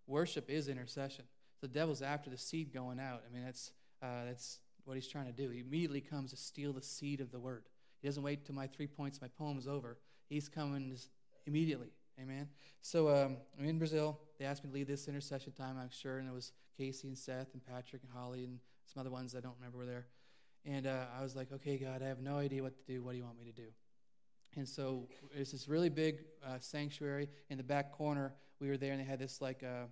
[0.08, 1.26] Worship is intercession.
[1.62, 3.24] The devil's after the seed going out.
[3.28, 5.50] I mean, that's, uh, that's what he's trying to do.
[5.50, 7.64] He immediately comes to steal the seed of the word.
[8.02, 9.98] He doesn't wait till my three points, my poem is over.
[10.30, 10.96] He's coming
[11.48, 11.90] immediately.
[12.22, 12.48] Amen.
[12.82, 14.20] So um, I'm in Brazil.
[14.40, 17.18] They asked me to lead this intercession time, I'm sure, and it was Casey and
[17.18, 20.06] Seth and Patrick and Holly and some other ones I don't remember were there.
[20.66, 23.04] And uh, I was like, okay, God, I have no idea what to do.
[23.04, 23.68] What do you want me to do?
[24.56, 28.34] And so it's this really big uh, sanctuary in the back corner.
[28.60, 29.88] We were there, and they had this like uh,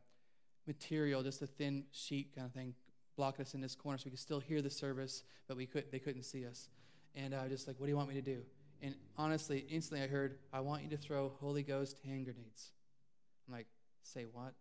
[0.65, 2.73] material, just a thin sheet kind of thing,
[3.17, 5.91] blocking us in this corner, so we could still hear the service, but we could
[5.91, 6.69] they couldn't see us.
[7.15, 8.41] And I was just like, what do you want me to do?
[8.81, 12.71] And honestly, instantly I heard, I want you to throw Holy Ghost hand grenades.
[13.47, 13.67] I'm like,
[14.01, 14.53] say what?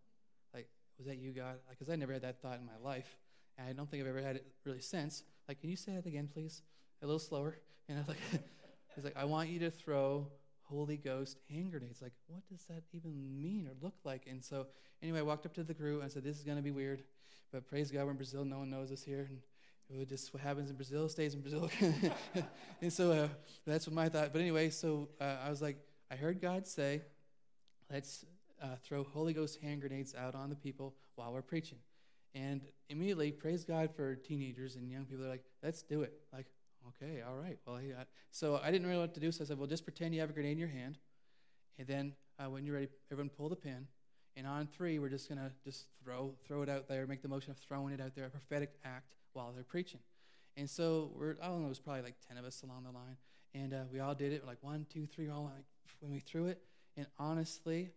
[0.53, 1.55] Like, was that you, God?
[1.69, 3.17] Because I never had that thought in my life,
[3.57, 5.23] and I don't think I've ever had it really since.
[5.47, 6.61] Like, can you say that again, please?
[7.01, 7.57] A little slower.
[7.89, 8.17] And I was like,
[8.95, 10.27] he's like, I want you to throw
[10.63, 12.01] Holy Ghost hand grenades.
[12.01, 14.25] Like, what does that even mean or look like?
[14.29, 14.67] And so,
[15.01, 16.71] anyway, I walked up to the group and I said, this is going to be
[16.71, 17.03] weird.
[17.51, 18.45] But praise God, we're in Brazil.
[18.45, 19.29] No one knows us here.
[19.89, 21.69] And it just, what happens in Brazil stays in Brazil.
[22.81, 23.27] and so uh,
[23.65, 24.31] that's what my thought.
[24.31, 25.77] But anyway, so uh, I was like,
[26.09, 27.01] I heard God say,
[27.91, 28.25] let's
[28.61, 31.77] uh, throw Holy Ghost hand grenades out on the people while we're preaching.
[32.35, 35.23] And immediately, praise God for teenagers and young people.
[35.23, 36.13] They're like, let's do it.
[36.31, 36.47] Like,
[36.89, 37.59] okay, all right.
[37.65, 39.31] Well, I, so I didn't really know what to do.
[39.31, 40.97] So I said, well, just pretend you have a grenade in your hand.
[41.77, 43.87] And then uh, when you're ready, everyone pull the pin.
[44.35, 47.27] And on three, we're just going to just throw, throw it out there, make the
[47.27, 49.99] motion of throwing it out there, a prophetic act while they're preaching.
[50.57, 52.91] And so we're, I don't know, it was probably like 10 of us along the
[52.91, 53.17] line.
[53.53, 54.45] And uh, we all did it.
[54.45, 55.65] Like one, two, three, all like
[55.99, 56.61] when we threw it.
[56.97, 57.91] And honestly,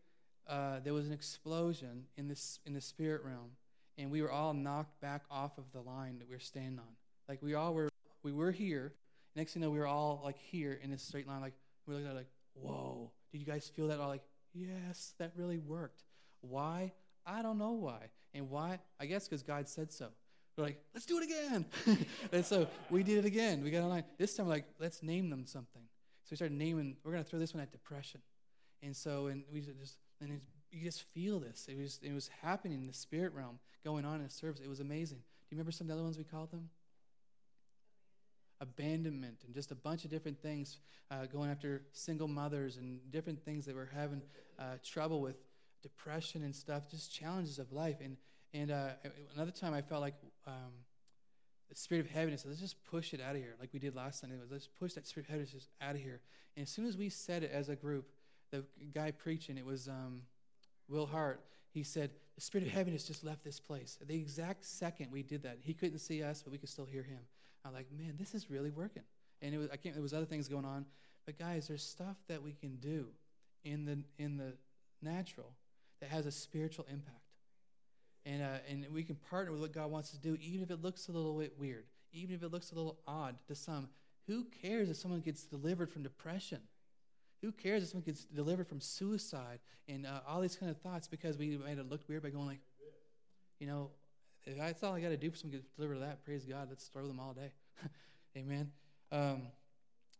[0.47, 3.51] uh, there was an explosion in, this, in the spirit realm
[3.99, 6.97] and we were all knocked back off of the line that we were standing on.
[7.29, 7.89] Like we all were,
[8.23, 8.93] we were here.
[9.35, 11.41] Next thing you know, we were all like here in this straight line.
[11.41, 11.55] Like
[11.87, 13.11] we at like, whoa!
[13.33, 14.01] Did you guys feel that?
[14.01, 16.05] All like, yes, that really worked.
[16.41, 16.93] Why?
[17.27, 18.11] I don't know why.
[18.35, 18.79] And why?
[19.01, 20.09] I guess because God said so.
[20.57, 21.67] We're like, let's do it again.
[22.33, 23.63] and so we did it again.
[23.63, 24.05] We got online.
[24.17, 25.83] This time, we're like, let's name them something.
[26.25, 26.97] So we started naming.
[27.05, 28.23] We're gonna throw this one at depression.
[28.83, 30.41] And so, and we just, and
[30.77, 31.69] you just feel this.
[31.71, 34.61] It was, it was happening in the spirit realm, going on in a service.
[34.63, 35.19] It was amazing.
[35.19, 36.69] Do you remember some of the other ones we called them?
[38.61, 40.79] Abandonment and just a bunch of different things
[41.11, 44.21] uh, going after single mothers and different things that were having
[44.59, 45.37] uh, trouble with
[45.83, 47.97] depression and stuff, just challenges of life.
[48.03, 48.17] And,
[48.53, 48.91] and uh,
[49.35, 50.15] another time I felt like
[50.47, 50.73] um,
[51.71, 54.21] the spirit of heaviness, let's just push it out of here, like we did last
[54.21, 54.37] Sunday.
[54.51, 56.21] Let's push that spirit of heaviness out of here.
[56.55, 58.09] And as soon as we said it as a group,
[58.51, 59.89] the guy preaching, it was.
[59.89, 60.23] Um,
[60.89, 61.41] Will Hart,
[61.73, 63.99] he said, The spirit of heaviness just left this place.
[64.07, 67.03] the exact second we did that, he couldn't see us, but we could still hear
[67.03, 67.21] him.
[67.65, 69.03] I'm like, man, this is really working.
[69.43, 70.87] And it was, I can't, there was other things going on.
[71.25, 73.07] But guys, there's stuff that we can do
[73.65, 74.53] in the, in the
[75.03, 75.53] natural
[76.01, 77.19] that has a spiritual impact.
[78.25, 80.83] And, uh, and we can partner with what God wants to do, even if it
[80.83, 83.89] looks a little bit weird, even if it looks a little odd to some.
[84.27, 86.61] Who cares if someone gets delivered from depression?
[87.47, 91.07] Who cares if someone gets delivered from suicide and uh, all these kind of thoughts
[91.07, 92.59] because we made it look weird by going like,
[93.61, 93.91] you know,
[94.45, 96.25] that's all I got to do for someone to get delivered of that.
[96.25, 96.67] Praise God.
[96.69, 97.53] Let's throw them all day.
[98.37, 98.73] Amen.
[99.13, 99.43] Um,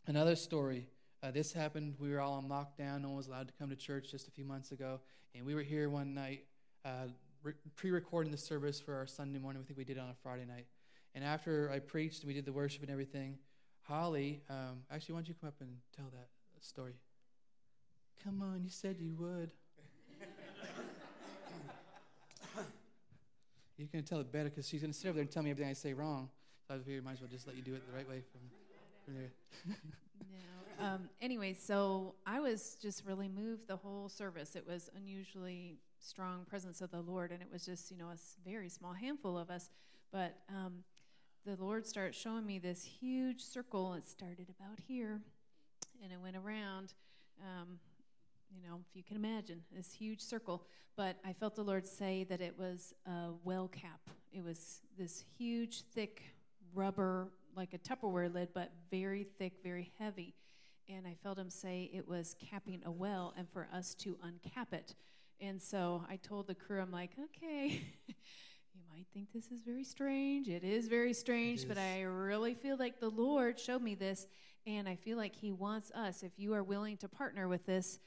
[0.05, 0.87] another story.
[1.21, 1.95] Uh, this happened.
[1.99, 3.01] We were all on lockdown.
[3.01, 5.01] No one was allowed to come to church just a few months ago.
[5.35, 6.45] And we were here one night
[6.85, 7.07] uh,
[7.43, 9.61] re- pre recording the service for our Sunday morning.
[9.61, 10.67] I think we did it on a Friday night.
[11.13, 13.37] And after I preached, we did the worship and everything.
[13.81, 16.29] Holly, um, actually, why don't you come up and tell that
[16.61, 16.93] story?
[18.23, 19.51] Come on, you said you would.
[23.77, 25.43] You're going to tell it better because she's going to sit over there and tell
[25.43, 26.29] me everything I say wrong.
[26.67, 28.41] So I figured might as well just let you do it the right way from,
[29.05, 29.31] from there.
[30.79, 30.85] no.
[30.85, 34.55] Um, anyway, so I was just really moved the whole service.
[34.55, 38.17] It was unusually strong presence of the Lord, and it was just, you know, a
[38.47, 39.69] very small handful of us.
[40.11, 40.83] But um,
[41.45, 43.93] the Lord started showing me this huge circle.
[43.93, 45.21] It started about here,
[46.03, 46.93] and it went around.
[47.41, 47.79] Um,
[48.49, 50.63] you know, if you can imagine, this huge circle.
[50.95, 54.01] But I felt the Lord say that it was a well cap.
[54.31, 56.21] It was this huge, thick
[56.73, 60.33] rubber, like a Tupperware lid, but very thick, very heavy.
[60.89, 64.73] And I felt him say it was capping a well and for us to uncap
[64.73, 64.95] it.
[65.39, 69.83] And so I told the crew, I'm like, okay, you might think this is very
[69.83, 70.47] strange.
[70.47, 71.65] It is very strange, is.
[71.65, 74.27] but I really feel like the Lord showed me this.
[74.65, 77.99] And I feel like He wants us, if you are willing to partner with this,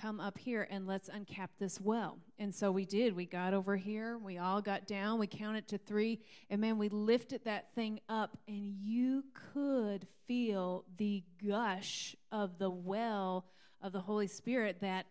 [0.00, 2.18] come up here and let's uncap this well.
[2.38, 3.14] And so we did.
[3.14, 4.18] We got over here.
[4.18, 5.18] We all got down.
[5.18, 6.20] We counted to three.
[6.50, 12.70] And man, we lifted that thing up, and you could feel the gush of the
[12.70, 13.46] well
[13.80, 15.06] of the Holy Spirit that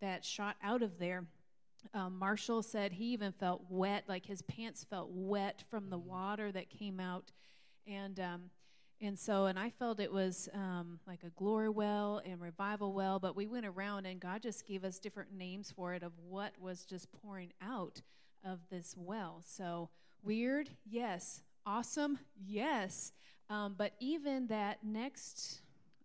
[0.00, 1.24] that shot out of there.
[1.94, 6.52] Um, Marshall said he even felt wet, like his pants felt wet from the water
[6.52, 7.32] that came out.
[7.86, 8.42] And um,
[9.00, 13.18] and so, and I felt it was um, like a glory well and revival well,
[13.18, 16.52] but we went around and God just gave us different names for it of what
[16.58, 18.00] was just pouring out
[18.42, 19.42] of this well.
[19.44, 19.90] So,
[20.22, 21.42] weird, yes.
[21.66, 23.12] Awesome, yes.
[23.50, 25.60] Um, but even that next,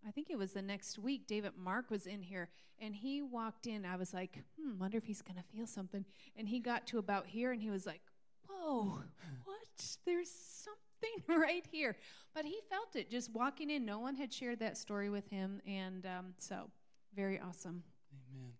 [0.06, 3.66] I think it was the next week, David Mark was in here and he walked
[3.66, 3.86] in.
[3.86, 6.04] I was like, hmm, wonder if he's going to feel something.
[6.36, 8.02] And he got to about here and he was like,
[8.46, 9.02] whoa,
[9.44, 9.96] what?
[10.04, 10.81] There's something
[11.28, 11.96] right here.
[12.34, 13.84] But he felt it just walking in.
[13.84, 15.60] No one had shared that story with him.
[15.66, 16.70] And um, so,
[17.14, 17.82] very awesome.
[18.30, 18.52] Amen.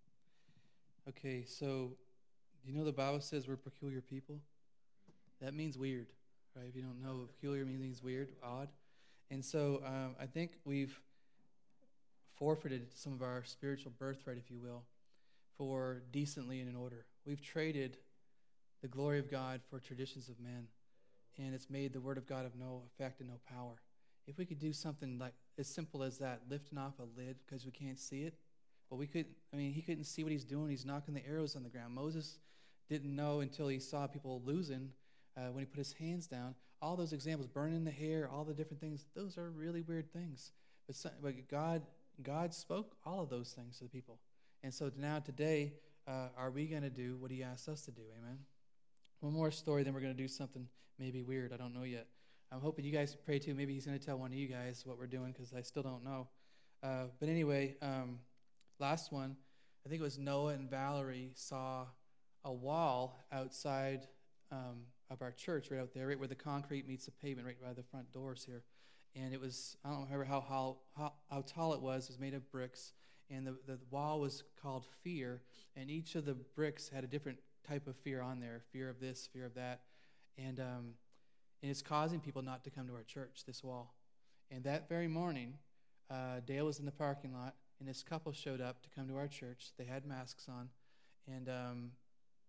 [1.09, 1.93] Okay, so
[2.65, 4.39] you know the Bible says we're peculiar people?
[5.41, 6.07] That means weird,
[6.55, 6.67] right?
[6.69, 8.69] If you don't know, peculiar means weird, odd.
[9.31, 11.01] And so um, I think we've
[12.35, 14.83] forfeited some of our spiritual birthright, if you will,
[15.57, 17.07] for decently and in order.
[17.27, 17.97] We've traded
[18.83, 20.67] the glory of God for traditions of men
[21.39, 23.81] and it's made the word of God of no effect and no power.
[24.27, 27.65] If we could do something like as simple as that, lifting off a lid because
[27.65, 28.35] we can't see it,
[28.89, 30.71] but we couldn't, I mean, he couldn't see what he's doing.
[30.71, 31.95] He's knocking the arrows on the ground.
[31.95, 32.39] Moses
[32.89, 34.91] didn't know until he saw people losing
[35.37, 36.55] uh, when he put his hands down.
[36.81, 40.53] All those examples, burning the hair, all the different things, those are really weird things.
[40.87, 41.83] But, but God,
[42.23, 44.19] God spoke all of those things to the people.
[44.63, 45.73] And so now today,
[46.07, 48.03] uh, are we going to do what he asked us to do?
[48.19, 48.39] Amen.
[49.23, 50.67] One more story, then we're going to do something
[50.99, 51.53] maybe weird.
[51.53, 52.09] I don't know yet.
[52.51, 53.55] I'm hoping you guys pray too.
[53.55, 55.85] Maybe he's going to tell one of you guys what we're doing because I still
[55.85, 56.27] don't know.
[56.83, 58.19] Uh, but anyway, um,
[58.81, 59.37] last one,
[59.87, 61.87] I think it was Noah and Valerie saw
[62.45, 64.09] a wall outside
[64.51, 67.63] um, of our church, right out there, right where the concrete meets the pavement, right
[67.63, 68.65] by the front doors here.
[69.15, 72.07] And it was, I don't remember how, how, how, how tall it was.
[72.07, 72.93] It was made of bricks.
[73.31, 75.43] And the, the wall was called Fear.
[75.77, 79.01] And each of the bricks had a different type of fear on there fear of
[79.01, 79.81] this, fear of that.
[80.39, 80.95] And, um,
[81.63, 83.95] and it's causing people not to come to our church, this wall.
[84.51, 85.55] And that very morning,
[86.11, 89.17] uh, Dale was in the parking lot, and this couple showed up to come to
[89.17, 89.71] our church.
[89.79, 90.69] They had masks on,
[91.27, 91.91] and, um,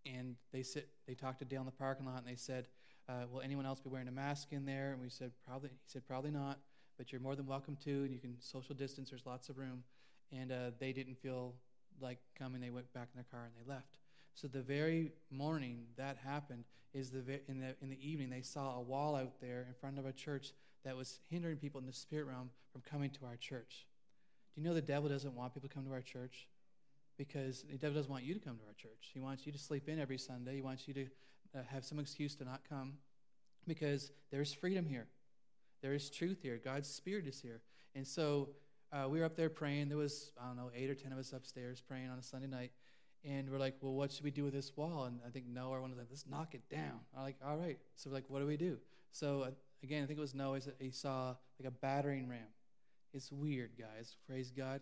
[0.05, 2.67] and they, sit, they talked to Dale in the parking lot, and they said,
[3.07, 4.91] uh, Will anyone else be wearing a mask in there?
[4.91, 5.69] And we said, Probably.
[5.69, 6.59] He said, Probably not,
[6.97, 9.09] but you're more than welcome to, and you can social distance.
[9.09, 9.83] There's lots of room.
[10.31, 11.53] And uh, they didn't feel
[12.01, 12.61] like coming.
[12.61, 13.97] They went back in their car and they left.
[14.35, 16.63] So the very morning that happened
[16.93, 19.99] is the in the in the evening they saw a wall out there in front
[19.99, 20.53] of a church
[20.83, 23.85] that was hindering people in the spirit realm from coming to our church.
[24.53, 26.47] Do you know the devil doesn't want people to come to our church?
[27.17, 29.11] Because the devil doesn't want you to come to our church.
[29.13, 30.55] He wants you to sleep in every Sunday.
[30.55, 31.05] He wants you to
[31.55, 32.93] uh, have some excuse to not come
[33.67, 35.07] because there's freedom here.
[35.81, 36.59] There is truth here.
[36.63, 37.61] God's Spirit is here.
[37.95, 38.49] And so
[38.91, 39.89] uh, we were up there praying.
[39.89, 42.47] There was, I don't know, eight or ten of us upstairs praying on a Sunday
[42.47, 42.71] night.
[43.25, 45.05] And we're like, well, what should we do with this wall?
[45.05, 46.99] And I think Noah, one of them, let's knock it down.
[47.15, 47.77] I'm like, all right.
[47.95, 48.77] So we're like, what do we do?
[49.11, 49.51] So uh,
[49.81, 50.59] again, I think it was Noah.
[50.79, 52.39] He saw like a battering ram.
[53.13, 54.17] It's weird, guys.
[54.27, 54.81] Praise God.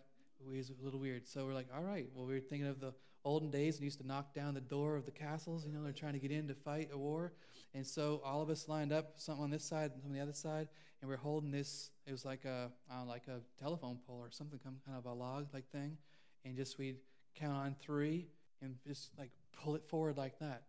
[0.52, 1.26] It's a little weird.
[1.26, 2.08] So we're like, all right.
[2.14, 2.92] Well, we were thinking of the
[3.24, 5.64] olden days and used to knock down the door of the castles.
[5.64, 7.32] You know, they're trying to get in to fight a war.
[7.74, 10.22] And so all of us lined up, some on this side and some on the
[10.22, 10.68] other side,
[11.00, 11.90] and we're holding this.
[12.06, 12.70] It was like a,
[13.06, 15.96] like a telephone pole or something, kind of a log like thing,
[16.44, 16.96] and just we'd
[17.34, 18.28] count on three
[18.60, 20.62] and just like pull it forward like that.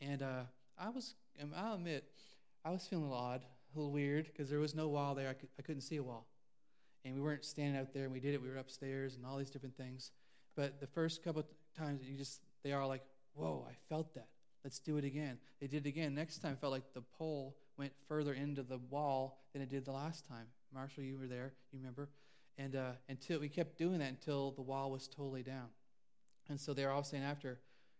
[0.00, 0.42] And uh,
[0.78, 1.14] I was,
[1.56, 2.04] I'll admit,
[2.64, 5.28] I was feeling a little odd, a little weird, because there was no wall there.
[5.28, 6.26] I, could, I couldn't see a wall.
[7.04, 8.42] And we weren't standing out there, and we did it.
[8.42, 10.10] We were upstairs and all these different things.
[10.56, 11.44] But the first couple
[11.78, 13.02] times, you just, they are like,
[13.34, 14.28] whoa, I felt that.
[14.64, 15.38] Let's do it again.
[15.60, 16.14] They did it again.
[16.14, 19.92] Next time, felt like the pole went further into the wall than it did the
[19.92, 20.46] last time.
[20.74, 22.08] Marshall, you were there, you remember?
[22.58, 25.68] And uh, until we kept doing that until the wall was totally down.
[26.48, 27.58] And so they're all saying after,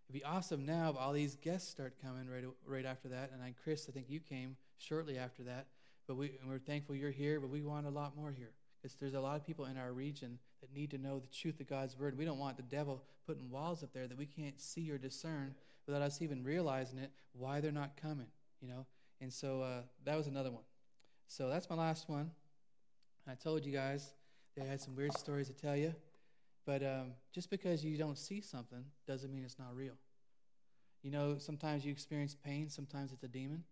[0.09, 3.31] it'd be awesome now if all these guests start coming right, right after that.
[3.33, 5.67] And I, Chris, I think you came shortly after that.
[6.07, 8.53] But we, we're thankful you're here, but we want a lot more here.
[8.81, 11.61] Because there's a lot of people in our region that need to know the truth
[11.61, 12.17] of God's word.
[12.17, 15.55] We don't want the devil putting walls up there that we can't see or discern
[15.87, 18.27] without us even realizing it, why they're not coming,
[18.61, 18.87] you know?
[19.21, 20.63] And so uh, that was another one.
[21.29, 22.31] So that's my last one.
[23.29, 24.13] I told you guys
[24.57, 25.95] they had some weird stories to tell you.
[26.67, 29.95] But um, just because you don't see something doesn't mean it's not real.
[31.03, 33.63] You know, sometimes you experience pain, sometimes it's a demon.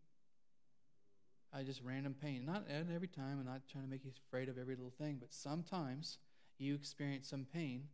[1.52, 2.44] I just random pain.
[2.46, 5.32] Not every time, I'm not trying to make you afraid of every little thing, but
[5.32, 6.18] sometimes
[6.58, 7.88] you experience some pain.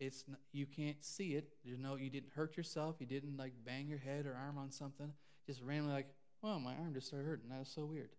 [0.00, 1.54] It's you can't see it.
[1.64, 2.96] You know, you didn't hurt yourself.
[2.98, 5.12] You didn't like bang your head or arm on something.
[5.46, 6.08] Just randomly like,
[6.42, 7.48] well, my arm just started hurting.
[7.50, 8.10] That was so weird.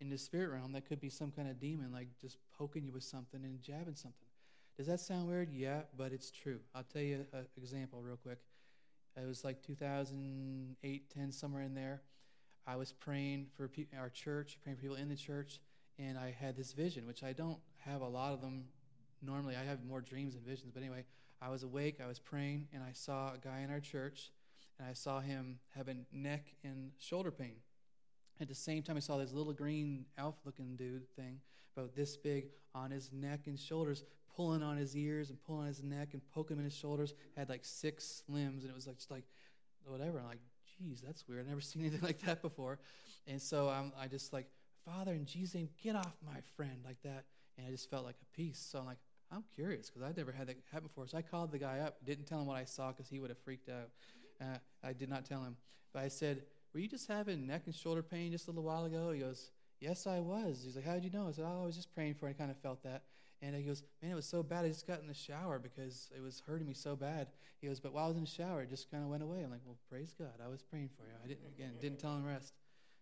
[0.00, 2.92] In the spirit realm, that could be some kind of demon, like just poking you
[2.92, 4.29] with something and jabbing something.
[4.80, 5.52] Does that sound weird?
[5.52, 6.58] Yeah, but it's true.
[6.74, 8.38] I'll tell you an example real quick.
[9.14, 12.00] It was like 2008, 10, somewhere in there.
[12.66, 15.60] I was praying for our church, praying for people in the church,
[15.98, 18.68] and I had this vision, which I don't have a lot of them
[19.20, 19.54] normally.
[19.54, 21.04] I have more dreams and visions, but anyway,
[21.42, 24.30] I was awake, I was praying, and I saw a guy in our church,
[24.78, 27.56] and I saw him having neck and shoulder pain.
[28.40, 31.40] At the same time, I saw this little green elf looking dude thing,
[31.76, 34.04] about this big, on his neck and shoulders,
[34.36, 37.14] pulling on his ears and pulling on his neck and poking him in his shoulders.
[37.36, 39.24] Had like six limbs, and it was like just like
[39.86, 40.18] whatever.
[40.18, 40.40] I'm like,
[40.78, 41.40] geez, that's weird.
[41.40, 42.78] I've never seen anything like that before.
[43.26, 44.46] And so I'm, I just like,
[44.84, 47.24] Father, in Jesus' name, get off my friend like that.
[47.58, 48.58] And I just felt like a peace.
[48.58, 48.98] So I'm like,
[49.32, 51.06] I'm curious because I'd never had that happen before.
[51.06, 53.30] So I called the guy up, didn't tell him what I saw because he would
[53.30, 53.90] have freaked out.
[54.40, 55.56] Uh, I did not tell him.
[55.92, 58.84] But I said, Were you just having neck and shoulder pain just a little while
[58.84, 59.12] ago?
[59.12, 60.62] He goes, Yes, I was.
[60.64, 61.28] He's like, How did you know?
[61.28, 62.30] I said, Oh, I was just praying for it.
[62.30, 63.02] I kind of felt that.
[63.42, 64.64] And he goes, Man, it was so bad.
[64.64, 67.28] I just got in the shower because it was hurting me so bad.
[67.60, 69.42] He goes, But while I was in the shower, it just kind of went away.
[69.42, 70.40] I'm like, Well, praise God.
[70.44, 71.14] I was praying for you.
[71.24, 72.52] I didn't, again, didn't tell him rest.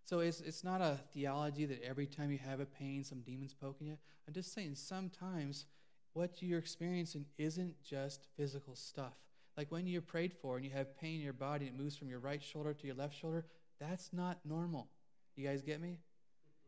[0.05, 3.53] So it's, it's not a theology that every time you have a pain, some demon's
[3.53, 3.99] poking you.
[4.27, 5.67] I'm just saying sometimes
[6.15, 9.13] what you're experiencing isn't just physical stuff.
[9.57, 12.09] Like when you're prayed for and you have pain in your body, it moves from
[12.09, 13.45] your right shoulder to your left shoulder,
[13.79, 14.89] that's not normal.
[15.37, 15.99] You guys get me?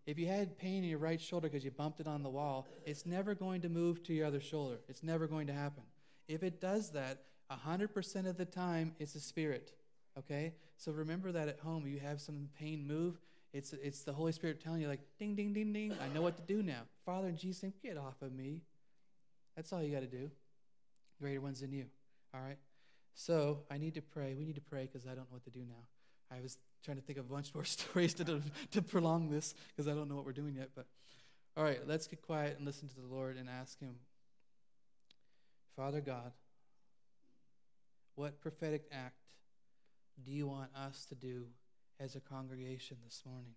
[0.07, 2.67] If you had pain in your right shoulder because you bumped it on the wall,
[2.85, 4.79] it's never going to move to your other shoulder.
[4.89, 5.83] It's never going to happen.
[6.29, 9.73] If it does that, 100% of the time, it's a spirit.
[10.19, 10.55] Okay?
[10.77, 11.87] So remember that at home.
[11.87, 13.21] You have some pain move.
[13.53, 15.95] It's, it's the Holy Spirit telling you, like, ding, ding, ding, ding.
[16.01, 16.83] I know what to do now.
[17.05, 18.63] Father, in Jesus' get off of me.
[19.57, 20.31] That's all you got to do.
[21.21, 21.87] Greater one's in you.
[22.33, 22.59] All right?
[23.15, 24.35] So I need to pray.
[24.35, 26.35] We need to pray because I don't know what to do now.
[26.35, 29.89] I was trying to think of a bunch more stories to, to prolong this because
[29.89, 30.71] I don't know what we're doing yet.
[30.75, 30.87] But
[31.57, 33.97] all right, let's get quiet and listen to the Lord and ask Him,
[35.77, 36.33] Father God,
[38.15, 39.17] what prophetic act
[40.25, 41.47] do you want us to do
[41.99, 43.55] as a congregation this morning?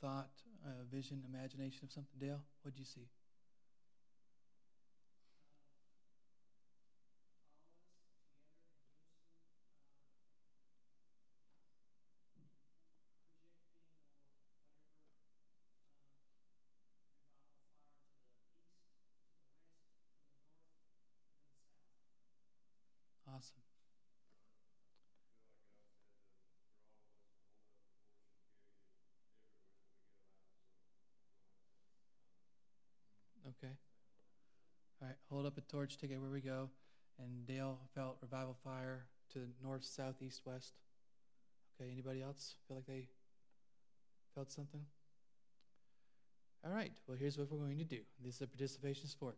[0.00, 0.30] Thought,
[0.64, 2.18] a vision, imagination of something?
[2.18, 3.08] Dale, what'd you see?
[23.26, 23.73] Awesome.
[33.58, 33.72] Okay.
[35.00, 36.70] All right, hold up a torch, take it where we go.
[37.18, 40.72] And Dale felt revival fire to north, south, east, west.
[41.80, 43.08] Okay, anybody else feel like they
[44.34, 44.80] felt something?
[46.64, 48.00] All right, well, here's what we're going to do.
[48.24, 49.36] This is a participation sport.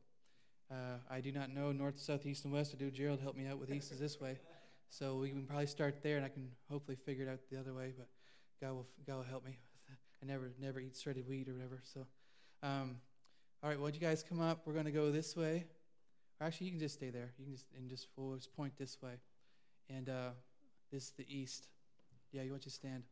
[0.70, 2.72] Uh, I do not know north, south, east, and west.
[2.74, 2.90] I do.
[2.90, 4.38] Gerald help me out with east is this way.
[4.90, 7.74] So we can probably start there, and I can hopefully figure it out the other
[7.74, 7.92] way.
[7.96, 8.08] But
[8.60, 9.58] God will, God will help me.
[10.22, 11.80] I never, never eat shredded wheat or whatever.
[11.82, 12.06] So,
[12.62, 12.96] um,
[13.66, 13.80] all right.
[13.80, 14.60] Well, you guys come up.
[14.64, 15.64] We're going to go this way.
[16.40, 17.32] Or actually, you can just stay there.
[17.36, 19.14] You can just and just we'll just point this way,
[19.90, 20.28] and uh,
[20.92, 21.66] this is the east.
[22.30, 23.02] Yeah, you want to stand.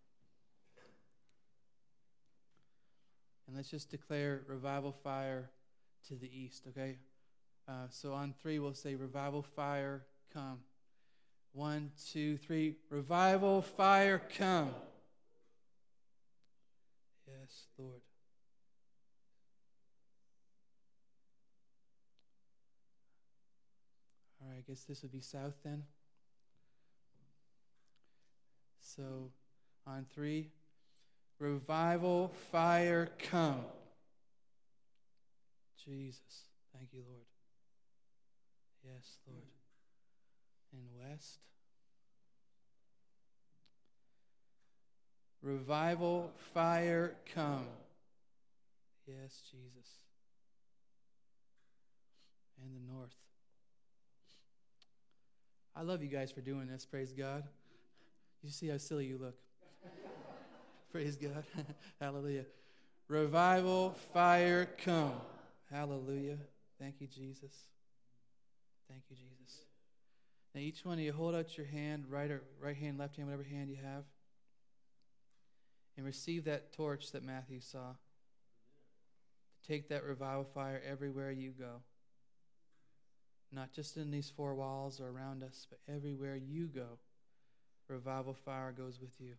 [3.49, 5.51] And let's just declare revival fire
[6.07, 6.99] to the east, okay?
[7.67, 10.03] Uh, so on three, we'll say, Revival fire,
[10.33, 10.61] come.
[11.53, 12.77] One, two, three.
[12.91, 14.71] Revival fire, come.
[17.27, 18.03] Yes, Lord.
[24.44, 25.83] All right, I guess this would be south then.
[28.81, 29.31] So
[29.87, 30.51] on three,
[31.39, 33.65] revival fire, come.
[35.85, 36.49] Jesus.
[36.73, 37.27] Thank you, Lord.
[38.85, 39.43] Yes, Lord.
[40.73, 41.39] And west.
[45.43, 47.67] Revival, fire, come.
[49.07, 49.91] Yes, Jesus.
[52.63, 53.15] And the north.
[55.77, 56.87] I love you guys for doing this.
[56.87, 57.45] Praise God.
[58.43, 59.37] You see how silly you look.
[60.93, 61.45] Praise God.
[62.01, 62.45] Hallelujah.
[63.09, 65.15] Revival, fire, come.
[65.71, 66.39] Hallelujah.
[66.81, 67.53] Thank you, Jesus.
[68.89, 69.65] Thank you, Jesus.
[70.55, 73.29] Now, each one of you hold out your hand, right or right hand, left hand,
[73.29, 74.05] whatever hand you have,
[75.97, 77.95] and receive that torch that Matthew saw.
[79.67, 81.81] Take that revival fire everywhere you go.
[83.53, 86.99] Not just in these four walls or around us, but everywhere you go,
[87.89, 89.35] revival fire goes with you.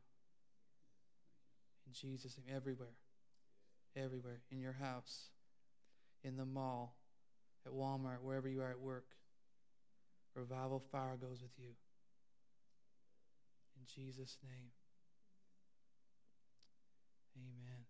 [1.86, 2.96] In Jesus' name, everywhere.
[3.96, 4.42] Everywhere.
[4.52, 5.30] In your house,
[6.24, 6.96] in the mall,
[7.66, 9.08] at Walmart, wherever you are at work.
[10.36, 11.72] Revival fire goes with you.
[13.78, 14.72] In Jesus' name.
[17.38, 17.85] Amen.